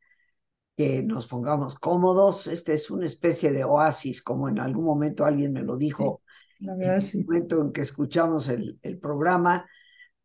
que 0.77 1.03
nos 1.03 1.27
pongamos 1.27 1.75
cómodos. 1.75 2.47
Este 2.47 2.73
es 2.73 2.89
una 2.89 3.05
especie 3.05 3.51
de 3.51 3.65
oasis, 3.65 4.21
como 4.21 4.47
en 4.47 4.59
algún 4.59 4.85
momento 4.85 5.25
alguien 5.25 5.51
me 5.51 5.63
lo 5.63 5.77
dijo, 5.77 6.21
la 6.61 6.73
en 6.79 6.91
el 6.95 7.01
sí. 7.01 7.25
momento 7.25 7.61
en 7.61 7.71
que 7.71 7.81
escuchamos 7.81 8.47
el, 8.49 8.79
el 8.81 8.99
programa, 8.99 9.67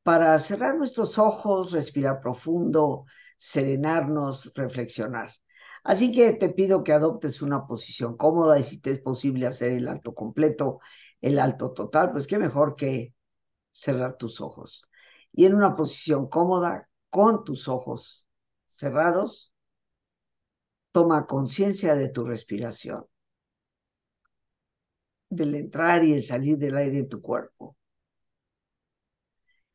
para 0.02 0.38
cerrar 0.38 0.76
nuestros 0.76 1.18
ojos, 1.18 1.72
respirar 1.72 2.20
profundo, 2.20 3.06
serenarnos, 3.36 4.52
reflexionar. 4.54 5.32
Así 5.84 6.12
que 6.12 6.32
te 6.34 6.48
pido 6.50 6.84
que 6.84 6.92
adoptes 6.92 7.42
una 7.42 7.66
posición 7.66 8.16
cómoda 8.16 8.58
y 8.58 8.64
si 8.64 8.80
te 8.80 8.90
es 8.90 9.00
posible 9.00 9.46
hacer 9.46 9.72
el 9.72 9.88
alto 9.88 10.14
completo, 10.14 10.80
el 11.20 11.38
alto 11.38 11.72
total, 11.72 12.12
pues 12.12 12.26
qué 12.26 12.38
mejor 12.38 12.76
que 12.76 13.14
cerrar 13.72 14.16
tus 14.16 14.40
ojos. 14.40 14.84
Y 15.32 15.46
en 15.46 15.54
una 15.54 15.76
posición 15.76 16.28
cómoda, 16.28 16.88
con 17.10 17.44
tus 17.44 17.68
ojos 17.68 18.28
cerrados, 18.66 19.52
toma 20.92 21.26
conciencia 21.26 21.94
de 21.94 22.08
tu 22.08 22.24
respiración, 22.24 23.06
del 25.36 25.54
entrar 25.54 26.04
y 26.04 26.12
el 26.14 26.22
salir 26.24 26.58
del 26.58 26.76
aire 26.76 26.98
en 27.00 27.08
tu 27.08 27.20
cuerpo. 27.22 27.76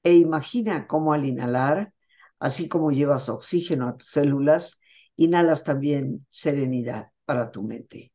E 0.04 0.12
imagina 0.16 0.86
cómo 0.88 1.14
al 1.14 1.26
inhalar, 1.26 1.94
así 2.40 2.68
como 2.70 2.92
llevas 2.92 3.30
oxígeno 3.30 3.88
a 3.88 3.98
tus 3.98 4.10
células, 4.10 4.80
inhalas 5.16 5.64
también 5.64 6.26
serenidad 6.30 7.12
para 7.26 7.52
tu 7.52 7.64
mente. 7.64 8.12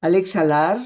Al 0.00 0.16
exhalar, 0.16 0.78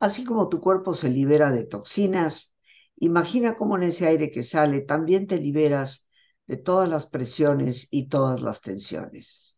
así 0.00 0.24
como 0.24 0.48
tu 0.48 0.60
cuerpo 0.60 0.94
se 0.94 1.08
libera 1.08 1.52
de 1.52 1.64
toxinas, 1.64 2.54
imagina 2.96 3.54
cómo 3.56 3.76
en 3.76 3.84
ese 3.84 4.06
aire 4.06 4.30
que 4.30 4.42
sale 4.42 4.80
también 4.80 5.26
te 5.26 5.38
liberas 5.38 6.08
de 6.46 6.56
todas 6.56 6.88
las 6.88 7.06
presiones 7.06 7.88
y 7.90 8.08
todas 8.08 8.40
las 8.42 8.60
tensiones. 8.60 9.57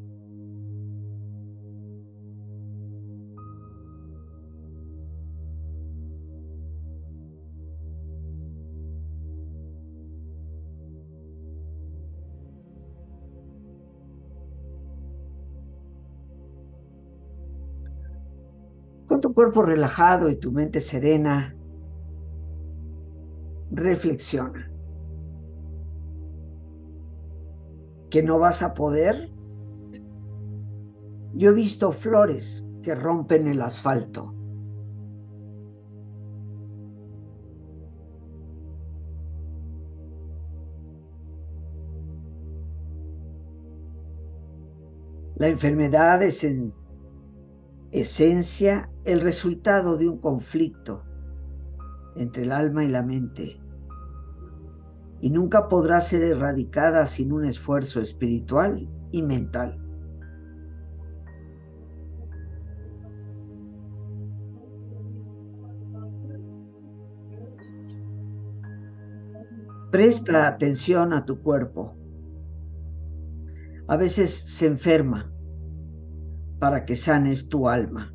Cuerpo 19.33 19.63
relajado 19.63 20.29
y 20.29 20.37
tu 20.37 20.51
mente 20.51 20.79
serena, 20.79 21.55
reflexiona. 23.71 24.71
¿Que 28.09 28.23
no 28.23 28.39
vas 28.39 28.61
a 28.61 28.73
poder? 28.73 29.31
Yo 31.33 31.51
he 31.51 31.53
visto 31.53 31.91
flores 31.91 32.65
que 32.83 32.93
rompen 32.93 33.47
el 33.47 33.61
asfalto. 33.61 34.35
La 45.35 45.47
enfermedad 45.47 46.21
es 46.21 46.43
en 46.43 46.71
esencia 47.91 48.89
el 49.03 49.21
resultado 49.21 49.97
de 49.97 50.07
un 50.07 50.17
conflicto 50.17 51.03
entre 52.15 52.43
el 52.43 52.51
alma 52.51 52.83
y 52.85 52.89
la 52.89 53.03
mente 53.03 53.59
y 55.19 55.29
nunca 55.29 55.67
podrá 55.67 56.01
ser 56.01 56.23
erradicada 56.23 57.05
sin 57.05 57.31
un 57.31 57.45
esfuerzo 57.45 58.01
espiritual 58.01 58.89
y 59.11 59.21
mental. 59.21 59.77
Presta 69.91 70.47
atención 70.47 71.13
a 71.13 71.25
tu 71.25 71.41
cuerpo. 71.41 71.93
A 73.87 73.97
veces 73.97 74.33
se 74.33 74.65
enferma 74.65 75.30
para 76.61 76.85
que 76.85 76.93
sanes 76.93 77.49
tu 77.49 77.67
alma. 77.67 78.13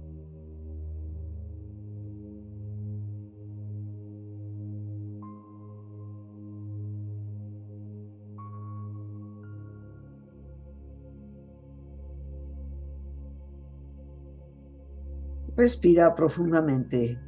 Respira 15.56 16.14
profundamente. 16.14 17.18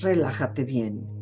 Relájate 0.00 0.62
bien. 0.62 1.21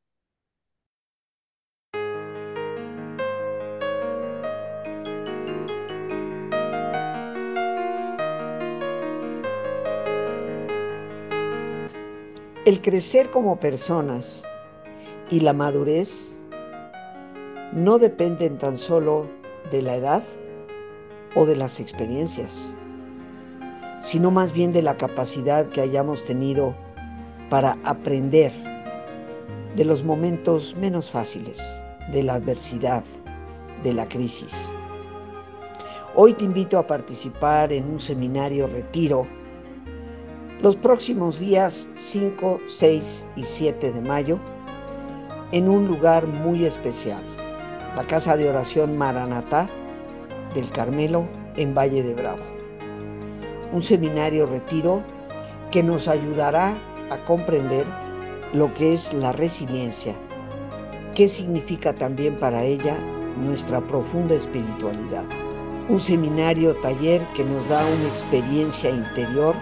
El 12.63 12.79
crecer 12.79 13.31
como 13.31 13.59
personas 13.59 14.43
y 15.31 15.39
la 15.39 15.51
madurez 15.51 16.39
no 17.73 17.97
dependen 17.97 18.59
tan 18.59 18.77
solo 18.77 19.25
de 19.71 19.81
la 19.81 19.95
edad 19.95 20.23
o 21.33 21.47
de 21.47 21.55
las 21.55 21.79
experiencias, 21.79 22.75
sino 23.99 24.29
más 24.29 24.53
bien 24.53 24.73
de 24.73 24.83
la 24.83 24.95
capacidad 24.95 25.69
que 25.69 25.81
hayamos 25.81 26.23
tenido 26.23 26.75
para 27.49 27.79
aprender 27.83 28.53
de 29.75 29.83
los 29.83 30.03
momentos 30.03 30.75
menos 30.75 31.09
fáciles, 31.09 31.67
de 32.11 32.21
la 32.21 32.35
adversidad, 32.35 33.03
de 33.83 33.91
la 33.91 34.07
crisis. 34.07 34.55
Hoy 36.13 36.33
te 36.33 36.43
invito 36.43 36.77
a 36.77 36.85
participar 36.85 37.73
en 37.73 37.85
un 37.85 37.99
seminario 37.99 38.67
retiro 38.67 39.25
los 40.61 40.75
próximos 40.75 41.39
días 41.39 41.89
5, 41.95 42.59
6 42.67 43.25
y 43.35 43.43
7 43.43 43.91
de 43.91 44.01
mayo 44.01 44.37
en 45.51 45.67
un 45.67 45.87
lugar 45.87 46.27
muy 46.27 46.65
especial, 46.65 47.21
la 47.95 48.03
Casa 48.03 48.37
de 48.37 48.47
Oración 48.47 48.95
Maranatá 48.95 49.67
del 50.53 50.69
Carmelo 50.69 51.25
en 51.55 51.73
Valle 51.73 52.03
de 52.03 52.13
Bravo. 52.13 52.43
Un 53.73 53.81
seminario 53.81 54.45
retiro 54.45 55.01
que 55.71 55.81
nos 55.81 56.07
ayudará 56.07 56.75
a 57.09 57.17
comprender 57.25 57.85
lo 58.53 58.71
que 58.75 58.93
es 58.93 59.11
la 59.13 59.31
resiliencia, 59.31 60.13
qué 61.15 61.27
significa 61.27 61.93
también 61.93 62.35
para 62.35 62.63
ella 62.63 62.95
nuestra 63.43 63.81
profunda 63.81 64.35
espiritualidad. 64.35 65.23
Un 65.89 65.99
seminario 65.99 66.75
taller 66.75 67.25
que 67.35 67.43
nos 67.43 67.67
da 67.67 67.83
una 67.83 68.07
experiencia 68.07 68.91
interior 68.91 69.55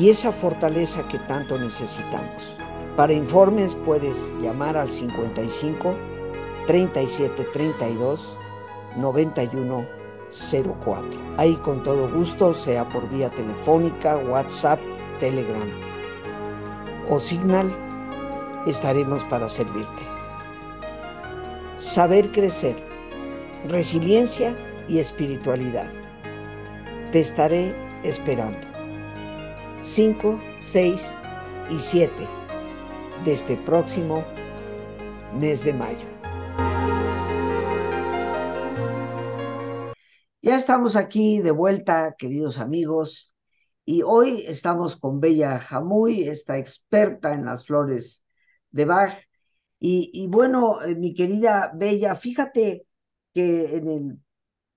y 0.00 0.08
esa 0.08 0.32
fortaleza 0.32 1.06
que 1.08 1.18
tanto 1.18 1.58
necesitamos. 1.58 2.56
Para 2.96 3.12
informes 3.12 3.76
puedes 3.84 4.34
llamar 4.40 4.74
al 4.74 4.90
55 4.90 5.94
37 6.66 7.46
32 7.52 8.38
91 8.96 9.86
04. 10.82 11.04
Ahí 11.36 11.54
con 11.56 11.82
todo 11.82 12.10
gusto, 12.12 12.54
sea 12.54 12.88
por 12.88 13.06
vía 13.10 13.28
telefónica, 13.28 14.16
WhatsApp, 14.16 14.80
Telegram 15.18 15.68
o 17.10 17.20
Signal, 17.20 17.70
estaremos 18.66 19.22
para 19.24 19.48
servirte. 19.48 20.02
Saber 21.76 22.30
crecer, 22.32 22.76
resiliencia 23.68 24.54
y 24.88 24.98
espiritualidad. 24.98 25.90
Te 27.12 27.20
estaré 27.20 27.74
esperando. 28.02 28.69
5, 29.82 30.38
6 30.60 31.16
y 31.70 31.78
7 31.78 32.12
de 33.24 33.32
este 33.32 33.56
próximo 33.56 34.22
mes 35.38 35.64
de 35.64 35.72
mayo. 35.72 36.06
Ya 40.42 40.56
estamos 40.56 40.96
aquí 40.96 41.40
de 41.40 41.50
vuelta, 41.50 42.14
queridos 42.18 42.58
amigos, 42.58 43.34
y 43.86 44.02
hoy 44.02 44.44
estamos 44.46 44.96
con 44.96 45.18
Bella 45.18 45.58
Jamuy, 45.58 46.28
esta 46.28 46.58
experta 46.58 47.32
en 47.32 47.46
las 47.46 47.64
flores 47.64 48.22
de 48.70 48.84
Bach. 48.84 49.14
Y, 49.78 50.28
bueno, 50.28 50.82
eh, 50.82 50.94
mi 50.94 51.14
querida 51.14 51.72
Bella, 51.74 52.14
fíjate 52.16 52.86
que 53.32 53.76
en 53.76 54.22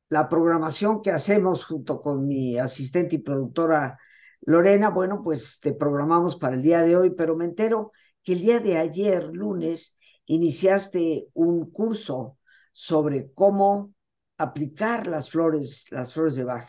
la 0.08 0.30
programación 0.30 1.02
que 1.02 1.12
hacemos 1.12 1.66
junto 1.66 2.00
con 2.00 2.26
mi 2.26 2.58
asistente 2.58 3.18
y 3.18 3.20
productora 3.20 4.00
Lorena, 4.46 4.90
bueno, 4.90 5.22
pues 5.24 5.60
te 5.62 5.74
programamos 5.74 6.36
para 6.36 6.56
el 6.56 6.62
día 6.62 6.82
de 6.82 6.98
hoy, 6.98 7.12
pero 7.12 7.36
me 7.36 7.46
entero 7.46 7.92
que 8.24 8.34
el 8.34 8.42
día 8.42 8.60
de 8.60 8.78
ayer, 8.78 9.24
lunes, 9.32 9.98
iniciaste 10.26 11.28
un 11.34 11.72
curso 11.72 12.38
sobre 12.74 13.32
cómo 13.34 13.94
aplicar 14.38 15.08
las 15.08 15.30
flores, 15.30 15.86
las 15.92 16.14
flores 16.14 16.36
de 16.36 16.44
Bach. 16.44 16.68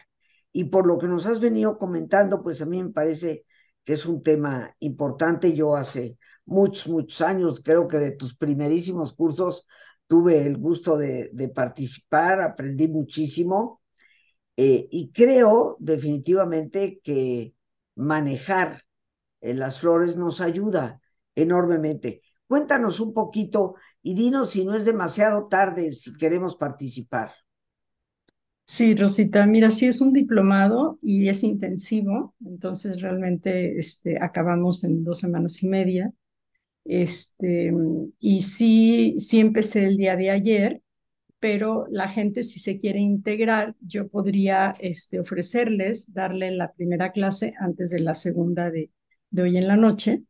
Y 0.52 0.64
por 0.64 0.86
lo 0.86 0.98
que 0.98 1.08
nos 1.08 1.26
has 1.26 1.40
venido 1.40 1.78
comentando, 1.78 2.42
pues 2.42 2.62
a 2.62 2.66
mí 2.66 2.82
me 2.82 2.90
parece 2.90 3.44
que 3.82 3.94
es 3.94 4.06
un 4.06 4.22
tema 4.22 4.72
importante. 4.78 5.52
Yo 5.52 5.74
hace 5.74 6.16
muchos, 6.44 6.86
muchos 6.86 7.20
años, 7.22 7.60
creo 7.64 7.88
que 7.88 7.98
de 7.98 8.12
tus 8.12 8.36
primerísimos 8.36 9.12
cursos, 9.12 9.66
tuve 10.06 10.46
el 10.46 10.58
gusto 10.58 10.96
de, 10.96 11.30
participar, 11.54 12.40
aprendí 12.40 12.86
muchísimo 12.86 13.80
eh, 14.56 14.86
y 14.90 15.10
creo 15.10 15.76
definitivamente 15.80 17.00
que 17.02 17.54
manejar 17.96 18.82
eh, 19.40 19.54
las 19.54 19.80
flores 19.80 20.16
nos 20.16 20.40
ayuda 20.40 21.00
enormemente. 21.34 22.22
Cuéntanos 22.46 23.00
un 23.00 23.14
poquito 23.14 23.76
y 24.02 24.14
dinos 24.14 24.50
si 24.50 24.64
no 24.64 24.74
es 24.74 24.84
demasiado 24.84 25.48
tarde, 25.48 25.94
si 25.94 26.12
queremos 26.14 26.56
participar. 26.56 27.32
Sí, 28.66 28.94
Rosita, 28.94 29.44
mira, 29.46 29.70
sí 29.70 29.86
es 29.86 30.00
un 30.00 30.12
diplomado 30.12 30.98
y 31.02 31.28
es 31.28 31.42
intensivo, 31.44 32.34
entonces 32.44 33.02
realmente 33.02 33.78
este, 33.78 34.18
acabamos 34.22 34.84
en 34.84 35.04
dos 35.04 35.18
semanas 35.20 35.62
y 35.62 35.68
media. 35.68 36.12
Este, 36.86 37.72
y 38.20 38.42
sí, 38.42 39.16
sí 39.18 39.40
empecé 39.40 39.86
el 39.86 39.98
día 39.98 40.16
de 40.16 40.30
ayer, 40.30 40.82
pero 41.44 41.86
la 41.90 42.08
gente 42.08 42.42
si 42.42 42.58
se 42.58 42.78
quiere 42.78 43.00
integrar, 43.00 43.76
yo 43.82 44.08
podría 44.08 44.74
este, 44.80 45.20
ofrecerles, 45.20 46.14
darle 46.14 46.50
la 46.52 46.72
primera 46.72 47.12
clase 47.12 47.52
antes 47.60 47.90
de 47.90 48.00
la 48.00 48.14
segunda 48.14 48.70
de, 48.70 48.90
de 49.28 49.42
hoy 49.42 49.58
en 49.58 49.68
la 49.68 49.76
noche 49.76 50.22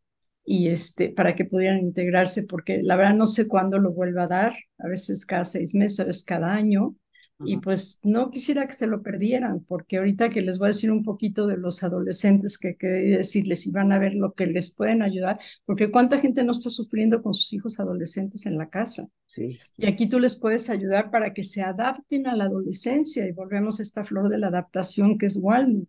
y 0.44 0.70
este, 0.70 1.10
para 1.10 1.36
que 1.36 1.44
pudieran 1.44 1.78
integrarse, 1.78 2.42
porque 2.42 2.82
la 2.82 2.96
verdad 2.96 3.14
no 3.14 3.26
sé 3.26 3.46
cuándo 3.46 3.78
lo 3.78 3.92
vuelva 3.92 4.24
a 4.24 4.26
dar, 4.26 4.54
a 4.78 4.88
veces 4.88 5.24
cada 5.24 5.44
seis 5.44 5.72
meses, 5.72 6.00
a 6.00 6.04
veces 6.06 6.24
cada 6.24 6.52
año, 6.52 6.96
y 7.40 7.56
pues 7.58 7.98
no 8.02 8.30
quisiera 8.30 8.66
que 8.66 8.74
se 8.74 8.86
lo 8.86 9.02
perdieran, 9.02 9.60
porque 9.64 9.98
ahorita 9.98 10.30
que 10.30 10.40
les 10.40 10.58
voy 10.58 10.66
a 10.66 10.68
decir 10.68 10.92
un 10.92 11.02
poquito 11.02 11.46
de 11.46 11.56
los 11.56 11.82
adolescentes 11.82 12.58
que 12.58 12.76
quería 12.76 13.18
decirles 13.18 13.66
y 13.66 13.72
van 13.72 13.92
a 13.92 13.98
ver 13.98 14.14
lo 14.14 14.34
que 14.34 14.46
les 14.46 14.70
pueden 14.74 15.02
ayudar, 15.02 15.38
porque 15.64 15.90
cuánta 15.90 16.18
gente 16.18 16.44
no 16.44 16.52
está 16.52 16.70
sufriendo 16.70 17.22
con 17.22 17.34
sus 17.34 17.52
hijos 17.52 17.80
adolescentes 17.80 18.46
en 18.46 18.56
la 18.56 18.70
casa. 18.70 19.08
Sí. 19.26 19.58
Y 19.76 19.86
aquí 19.86 20.08
tú 20.08 20.20
les 20.20 20.36
puedes 20.36 20.70
ayudar 20.70 21.10
para 21.10 21.34
que 21.34 21.42
se 21.42 21.62
adapten 21.62 22.28
a 22.28 22.36
la 22.36 22.44
adolescencia 22.44 23.26
y 23.26 23.32
volvemos 23.32 23.80
a 23.80 23.82
esta 23.82 24.04
flor 24.04 24.28
de 24.28 24.38
la 24.38 24.46
adaptación 24.46 25.18
que 25.18 25.26
es 25.26 25.36
Walnut, 25.36 25.88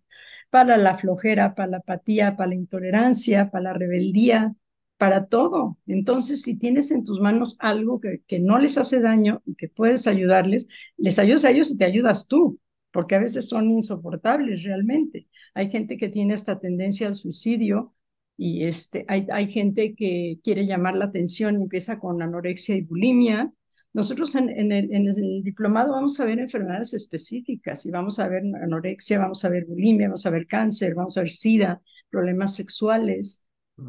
para 0.50 0.78
la 0.78 0.96
flojera, 0.96 1.54
para 1.54 1.70
la 1.70 1.78
apatía, 1.78 2.36
para 2.36 2.50
la 2.50 2.56
intolerancia, 2.56 3.52
para 3.52 3.66
la 3.66 3.74
rebeldía, 3.74 4.56
para 4.98 5.28
todo. 5.28 5.78
Entonces, 5.88 6.42
si 6.42 6.58
tienes 6.58 6.92
en 6.92 7.04
tus 7.04 7.20
manos 7.20 7.58
algo 7.60 8.00
que, 8.00 8.40
no 8.40 8.60
les 8.60 8.78
hace 8.78 9.02
daño 9.02 9.42
y 9.46 9.56
que 9.56 9.68
puedes 9.70 10.08
ayudarles, 10.08 10.68
les 10.98 11.20
ayudas 11.20 11.46
a 11.46 11.52
ellos 11.52 11.72
y 11.72 11.78
te 11.78 11.86
ayudas 11.86 12.28
tú, 12.28 12.60
porque 12.92 13.16
a 13.16 13.20
veces 13.20 13.50
son 13.50 13.70
insoportables 13.72 14.64
realmente. 14.64 15.28
Hay 15.54 15.70
gente 15.70 15.98
que 15.98 16.10
tiene 16.10 16.34
esta 16.34 16.60
tendencia 16.60 17.08
al 17.08 17.16
suicidio 17.16 17.94
y 18.38 18.66
este, 18.66 19.06
hay, 19.08 19.28
hay 19.32 19.52
gente 19.52 19.96
que 19.96 20.40
quiere 20.44 20.66
llamar 20.66 20.96
la 20.96 21.06
atención 21.06 21.60
y 21.60 21.64
empieza 21.64 22.00
con 22.00 22.22
anorexia 22.22 22.76
y 22.76 22.82
bulimia. 22.82 23.52
Nosotros 23.94 24.36
en, 24.36 24.50
el, 24.50 24.94
en, 24.94 25.08
el, 25.08 25.44
diplomado 25.44 25.94
vamos 25.94 26.20
a 26.20 26.26
ver 26.26 26.40
enfermedades 26.40 26.94
específicas 26.94 27.86
y 27.86 27.92
vamos 27.92 28.20
a 28.20 28.28
ver 28.28 28.44
anorexia, 28.62 29.20
vamos 29.20 29.44
a 29.46 29.50
ver 29.50 29.66
bulimia, 29.66 30.08
vamos 30.08 30.26
a 30.26 30.32
ver 30.32 30.48
cáncer, 30.48 30.96
vamos 30.96 31.18
a 31.18 31.22
ver 31.22 31.30
sida, 31.30 31.82
problemas 32.10 32.56
sexuales, 32.56 33.45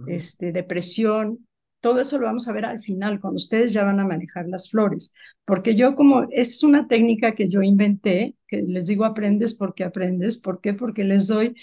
este, 0.07 0.53
depresión, 0.53 1.47
todo 1.81 2.01
eso 2.01 2.19
lo 2.19 2.27
vamos 2.27 2.49
a 2.49 2.53
ver 2.53 2.65
al 2.65 2.81
final, 2.83 3.21
cuando 3.21 3.37
ustedes 3.37 3.73
ya 3.73 3.85
van 3.85 4.01
a 4.01 4.05
manejar 4.07 4.49
las 4.49 4.71
flores, 4.71 5.15
porque 5.45 5.77
yo 5.77 5.95
como 5.95 6.27
es 6.31 6.63
una 6.63 6.89
técnica 6.89 7.35
que 7.35 7.49
yo 7.49 7.63
inventé, 7.63 8.35
que 8.49 8.63
les 8.63 8.87
digo 8.89 9.05
aprendes 9.05 9.55
porque 9.55 9.85
aprendes, 9.85 10.39
¿por 10.39 10.61
qué? 10.61 10.75
Porque 10.75 11.05
les 11.05 11.29
doy 11.29 11.55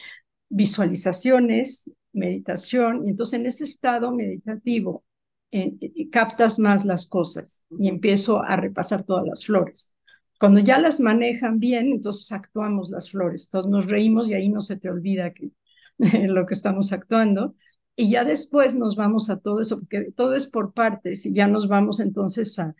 visualizaciones, 0.49 1.91
meditación, 2.13 3.05
y 3.05 3.09
entonces 3.09 3.39
en 3.39 3.47
ese 3.47 3.63
estado 3.63 4.13
meditativo 4.13 5.03
eh, 5.51 5.73
eh, 5.81 6.09
captas 6.09 6.59
más 6.59 6.85
las 6.85 7.07
cosas 7.07 7.65
y 7.77 7.87
empiezo 7.87 8.41
a 8.43 8.55
repasar 8.55 9.03
todas 9.03 9.25
las 9.25 9.45
flores. 9.45 9.95
Cuando 10.39 10.59
ya 10.59 10.79
las 10.79 10.99
manejan 10.99 11.59
bien, 11.59 11.91
entonces 11.91 12.31
actuamos 12.31 12.89
las 12.89 13.11
flores, 13.11 13.49
todos 13.49 13.67
nos 13.67 13.87
reímos 13.87 14.29
y 14.29 14.35
ahí 14.35 14.49
no 14.49 14.61
se 14.61 14.77
te 14.79 14.89
olvida 14.89 15.33
que 15.33 15.51
lo 16.27 16.45
que 16.45 16.53
estamos 16.53 16.93
actuando 16.93 17.55
y 17.95 18.11
ya 18.11 18.25
después 18.25 18.75
nos 18.75 18.95
vamos 18.95 19.29
a 19.29 19.39
todo 19.39 19.61
eso, 19.61 19.79
porque 19.79 20.11
todo 20.15 20.35
es 20.35 20.47
por 20.47 20.73
partes 20.73 21.25
y 21.25 21.33
ya 21.33 21.47
nos 21.47 21.67
vamos 21.67 21.99
entonces 21.99 22.57
a, 22.59 22.75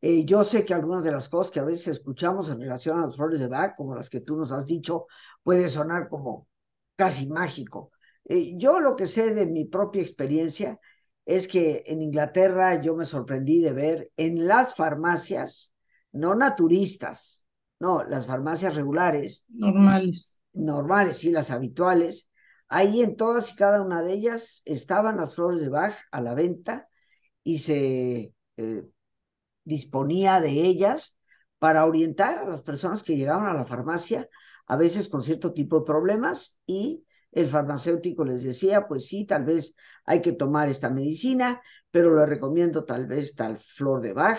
Eh, 0.00 0.24
yo 0.24 0.42
sé 0.42 0.64
que 0.64 0.74
algunas 0.74 1.04
de 1.04 1.12
las 1.12 1.28
cosas 1.28 1.52
que 1.52 1.60
a 1.60 1.64
veces 1.64 1.88
escuchamos 1.88 2.48
en 2.48 2.60
relación 2.60 2.98
a 2.98 3.06
las 3.06 3.14
flores 3.14 3.38
de 3.40 3.46
Bach, 3.46 3.74
como 3.76 3.94
las 3.94 4.10
que 4.10 4.20
tú 4.20 4.36
nos 4.36 4.52
has 4.52 4.66
dicho, 4.66 5.06
puede 5.42 5.68
sonar 5.68 6.08
como 6.08 6.48
casi 6.96 7.26
mágico. 7.28 7.92
Eh, 8.24 8.54
yo 8.56 8.80
lo 8.80 8.96
que 8.96 9.06
sé 9.06 9.34
de 9.34 9.46
mi 9.46 9.66
propia 9.66 10.02
experiencia 10.02 10.80
es 11.24 11.48
que 11.48 11.84
en 11.86 12.02
Inglaterra 12.02 12.80
yo 12.80 12.94
me 12.94 13.04
sorprendí 13.04 13.60
de 13.60 13.72
ver 13.72 14.10
en 14.16 14.46
las 14.46 14.74
farmacias, 14.74 15.74
no 16.12 16.34
naturistas, 16.34 17.46
no, 17.78 18.04
las 18.04 18.26
farmacias 18.26 18.74
regulares. 18.74 19.44
Normales. 19.48 20.42
Normales, 20.52 21.18
sí, 21.18 21.30
las 21.30 21.50
habituales. 21.50 22.28
Ahí 22.68 23.02
en 23.02 23.16
todas 23.16 23.52
y 23.52 23.56
cada 23.56 23.82
una 23.82 24.02
de 24.02 24.12
ellas 24.12 24.62
estaban 24.64 25.16
las 25.16 25.34
flores 25.34 25.60
de 25.60 25.68
Bach 25.68 25.94
a 26.10 26.20
la 26.20 26.34
venta 26.34 26.88
y 27.44 27.58
se 27.58 28.32
eh, 28.56 28.84
disponía 29.64 30.40
de 30.40 30.50
ellas 30.50 31.18
para 31.58 31.86
orientar 31.86 32.38
a 32.38 32.48
las 32.48 32.62
personas 32.62 33.02
que 33.02 33.16
llegaban 33.16 33.46
a 33.46 33.54
la 33.54 33.66
farmacia, 33.66 34.28
a 34.66 34.76
veces 34.76 35.08
con 35.08 35.22
cierto 35.22 35.52
tipo 35.52 35.80
de 35.80 35.86
problemas, 35.86 36.58
y 36.66 37.04
el 37.32 37.48
farmacéutico 37.48 38.24
les 38.24 38.42
decía, 38.44 38.86
pues 38.88 39.06
sí, 39.08 39.24
tal 39.26 39.44
vez 39.44 39.74
hay 40.04 40.20
que 40.20 40.32
tomar 40.32 40.68
esta 40.68 40.90
medicina, 40.90 41.60
pero 41.90 42.14
le 42.16 42.26
recomiendo 42.26 42.84
tal 42.84 43.06
vez 43.06 43.34
tal 43.34 43.58
flor 43.58 44.00
de 44.02 44.12
Bach. 44.12 44.38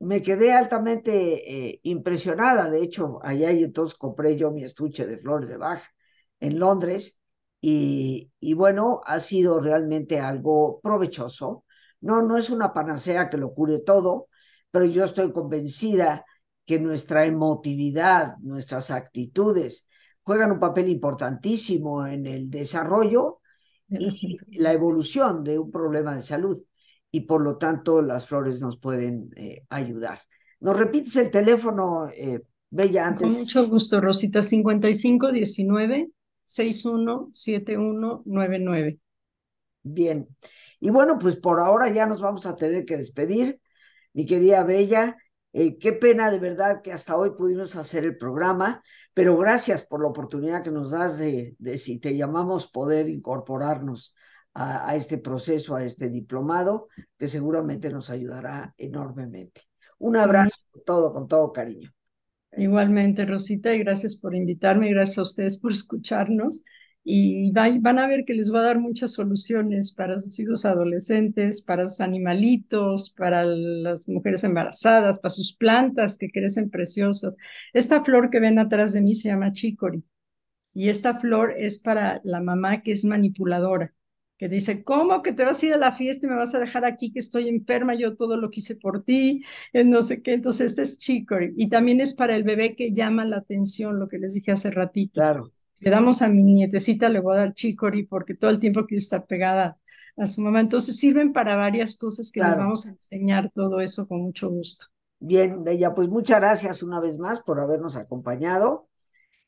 Me 0.00 0.22
quedé 0.22 0.52
altamente 0.52 1.70
eh, 1.70 1.80
impresionada, 1.82 2.70
de 2.70 2.82
hecho, 2.82 3.18
allá 3.22 3.50
y 3.52 3.64
entonces 3.64 3.98
compré 3.98 4.36
yo 4.36 4.50
mi 4.52 4.62
estuche 4.64 5.06
de 5.06 5.18
flores 5.18 5.48
de 5.48 5.56
Bach 5.56 5.82
en 6.40 6.58
Londres 6.60 7.20
y, 7.60 8.30
y 8.40 8.54
bueno, 8.54 9.00
ha 9.04 9.18
sido 9.20 9.58
realmente 9.60 10.20
algo 10.20 10.80
provechoso. 10.82 11.64
No, 12.00 12.22
no 12.22 12.36
es 12.36 12.48
una 12.50 12.72
panacea 12.72 13.28
que 13.28 13.38
lo 13.38 13.52
cure 13.54 13.80
todo, 13.80 14.28
pero 14.70 14.84
yo 14.84 15.02
estoy 15.04 15.32
convencida 15.32 16.24
que 16.64 16.78
nuestra 16.78 17.24
emotividad, 17.24 18.36
nuestras 18.38 18.90
actitudes 18.92 19.87
juegan 20.28 20.52
un 20.52 20.60
papel 20.60 20.90
importantísimo 20.90 22.06
en 22.06 22.26
el 22.26 22.50
desarrollo 22.50 23.40
y 23.88 24.36
la 24.58 24.74
evolución 24.74 25.42
de 25.42 25.58
un 25.58 25.70
problema 25.70 26.14
de 26.14 26.20
salud 26.20 26.62
y 27.10 27.22
por 27.22 27.42
lo 27.42 27.56
tanto 27.56 28.02
las 28.02 28.26
flores 28.26 28.60
nos 28.60 28.78
pueden 28.78 29.30
eh, 29.36 29.64
ayudar. 29.70 30.20
¿Nos 30.60 30.76
repites 30.76 31.16
el 31.16 31.30
teléfono, 31.30 32.10
eh, 32.10 32.42
Bella? 32.68 33.06
Antes? 33.06 33.26
Con 33.26 33.38
mucho 33.38 33.66
gusto, 33.68 34.02
Rosita, 34.02 34.42
5519 34.42 36.10
617199. 36.44 38.98
Bien. 39.82 40.28
Y 40.78 40.90
bueno, 40.90 41.16
pues 41.18 41.36
por 41.36 41.58
ahora 41.58 41.88
ya 41.88 42.04
nos 42.04 42.20
vamos 42.20 42.44
a 42.44 42.54
tener 42.54 42.84
que 42.84 42.98
despedir. 42.98 43.62
Mi 44.12 44.26
querida 44.26 44.62
Bella, 44.62 45.16
eh, 45.52 45.78
qué 45.78 45.92
pena 45.92 46.30
de 46.30 46.38
verdad 46.38 46.82
que 46.82 46.92
hasta 46.92 47.16
hoy 47.16 47.30
pudimos 47.30 47.76
hacer 47.76 48.04
el 48.04 48.16
programa, 48.16 48.82
pero 49.14 49.36
gracias 49.36 49.84
por 49.84 50.02
la 50.02 50.08
oportunidad 50.08 50.62
que 50.62 50.70
nos 50.70 50.90
das 50.90 51.18
de, 51.18 51.56
de 51.58 51.78
si 51.78 51.98
te 51.98 52.16
llamamos, 52.16 52.66
poder 52.66 53.08
incorporarnos 53.08 54.14
a, 54.54 54.90
a, 54.90 54.96
este 54.96 55.18
proceso, 55.18 55.74
a 55.74 55.84
este 55.84 56.08
diplomado, 56.08 56.88
que 57.16 57.28
seguramente 57.28 57.90
nos 57.90 58.10
ayudará 58.10 58.74
enormemente. 58.76 59.62
Un 59.98 60.16
abrazo, 60.16 60.56
todo 60.84 61.12
con 61.12 61.26
todo 61.26 61.52
cariño. 61.52 61.92
Igualmente, 62.56 63.24
Rosita, 63.24 63.74
y 63.74 63.78
gracias 63.80 64.16
por 64.16 64.34
invitarme, 64.34 64.90
gracias 64.90 65.18
a 65.18 65.22
ustedes 65.22 65.58
por 65.58 65.72
escucharnos 65.72 66.64
y 67.10 67.50
van 67.52 67.98
a 67.98 68.06
ver 68.06 68.24
que 68.26 68.34
les 68.34 68.52
va 68.52 68.60
a 68.60 68.64
dar 68.64 68.78
muchas 68.78 69.12
soluciones 69.14 69.92
para 69.92 70.20
sus 70.20 70.38
hijos 70.40 70.66
adolescentes, 70.66 71.62
para 71.62 71.88
sus 71.88 72.00
animalitos, 72.02 73.10
para 73.10 73.44
las 73.44 74.06
mujeres 74.08 74.44
embarazadas, 74.44 75.18
para 75.18 75.30
sus 75.30 75.54
plantas 75.56 76.18
que 76.18 76.30
crecen 76.30 76.68
preciosas. 76.68 77.36
Esta 77.72 78.04
flor 78.04 78.28
que 78.28 78.40
ven 78.40 78.58
atrás 78.58 78.92
de 78.92 79.00
mí 79.00 79.14
se 79.14 79.28
llama 79.30 79.52
chicory 79.54 80.02
y 80.74 80.88
esta 80.90 81.18
flor 81.18 81.54
es 81.56 81.78
para 81.80 82.20
la 82.24 82.40
mamá 82.40 82.82
que 82.82 82.92
es 82.92 83.04
manipuladora, 83.04 83.94
que 84.38 84.48
dice, 84.48 84.84
¿cómo 84.84 85.22
que 85.22 85.32
te 85.32 85.44
vas 85.44 85.62
a 85.62 85.66
ir 85.66 85.74
a 85.74 85.78
la 85.78 85.92
fiesta 85.92 86.26
y 86.26 86.30
me 86.30 86.36
vas 86.36 86.54
a 86.54 86.60
dejar 86.60 86.84
aquí 86.84 87.12
que 87.12 87.20
estoy 87.20 87.48
enferma? 87.48 87.94
Yo 87.94 88.16
todo 88.16 88.36
lo 88.36 88.50
hice 88.52 88.76
por 88.76 89.04
ti, 89.04 89.42
no 89.72 90.02
sé 90.02 90.22
qué. 90.22 90.34
Entonces, 90.34 90.72
este 90.72 90.82
es 90.82 90.98
chicory. 90.98 91.54
Y 91.56 91.68
también 91.70 92.00
es 92.00 92.12
para 92.12 92.36
el 92.36 92.44
bebé 92.44 92.76
que 92.76 92.92
llama 92.92 93.24
la 93.24 93.38
atención, 93.38 93.98
lo 93.98 94.08
que 94.08 94.18
les 94.18 94.34
dije 94.34 94.52
hace 94.52 94.70
ratito. 94.70 95.20
Claro 95.20 95.52
le 95.80 95.90
damos 95.90 96.22
a 96.22 96.28
mi 96.28 96.42
nietecita, 96.42 97.08
le 97.08 97.20
voy 97.20 97.36
a 97.36 97.40
dar 97.40 97.54
chicory 97.54 98.06
porque 98.06 98.34
todo 98.34 98.50
el 98.50 98.58
tiempo 98.58 98.86
quiero 98.86 98.98
estar 98.98 99.26
pegada 99.26 99.78
a 100.16 100.26
su 100.26 100.40
mamá. 100.40 100.60
Entonces 100.60 100.98
sirven 100.98 101.32
para 101.32 101.56
varias 101.56 101.96
cosas 101.96 102.30
que 102.32 102.40
claro. 102.40 102.54
les 102.54 102.58
vamos 102.64 102.86
a 102.86 102.90
enseñar 102.90 103.50
todo 103.50 103.80
eso 103.80 104.06
con 104.06 104.22
mucho 104.22 104.48
gusto. 104.48 104.86
Bien, 105.20 105.64
Bella, 105.64 105.94
pues 105.94 106.08
muchas 106.08 106.40
gracias 106.40 106.82
una 106.82 107.00
vez 107.00 107.18
más 107.18 107.40
por 107.40 107.60
habernos 107.60 107.96
acompañado. 107.96 108.88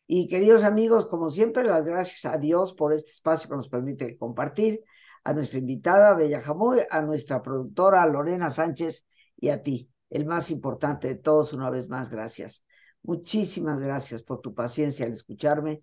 Y 0.07 0.27
queridos 0.27 0.65
amigos, 0.65 1.07
como 1.07 1.29
siempre, 1.29 1.63
las 1.63 1.87
gracias 1.87 2.25
a 2.33 2.37
Dios 2.37 2.75
por 2.75 2.93
este 2.93 3.11
espacio 3.11 3.49
que 3.49 3.55
nos 3.55 3.69
permite 3.69 4.19
compartir, 4.19 4.83
a 5.23 5.33
nuestra 5.33 5.59
invitada 5.59 6.15
Bella 6.15 6.41
Jamoy, 6.41 6.81
a 6.91 7.03
nuestra 7.03 7.43
productora 7.43 8.05
Lorena 8.07 8.51
Sánchez 8.51 9.05
y 9.37 9.51
a 9.51 9.63
ti, 9.63 9.91
el 10.09 10.27
más 10.27 10.51
importante 10.51 11.09
de 11.09 11.15
todos, 11.17 11.53
una 11.53 11.71
vez 11.71 11.89
más, 11.89 12.11
gracias. 12.11 12.65
Muchísimas 13.03 13.81
gracias 13.81 14.23
por 14.23 14.41
tu 14.41 14.55
paciencia 14.55 15.07
al 15.07 15.13
escucharme 15.13 15.83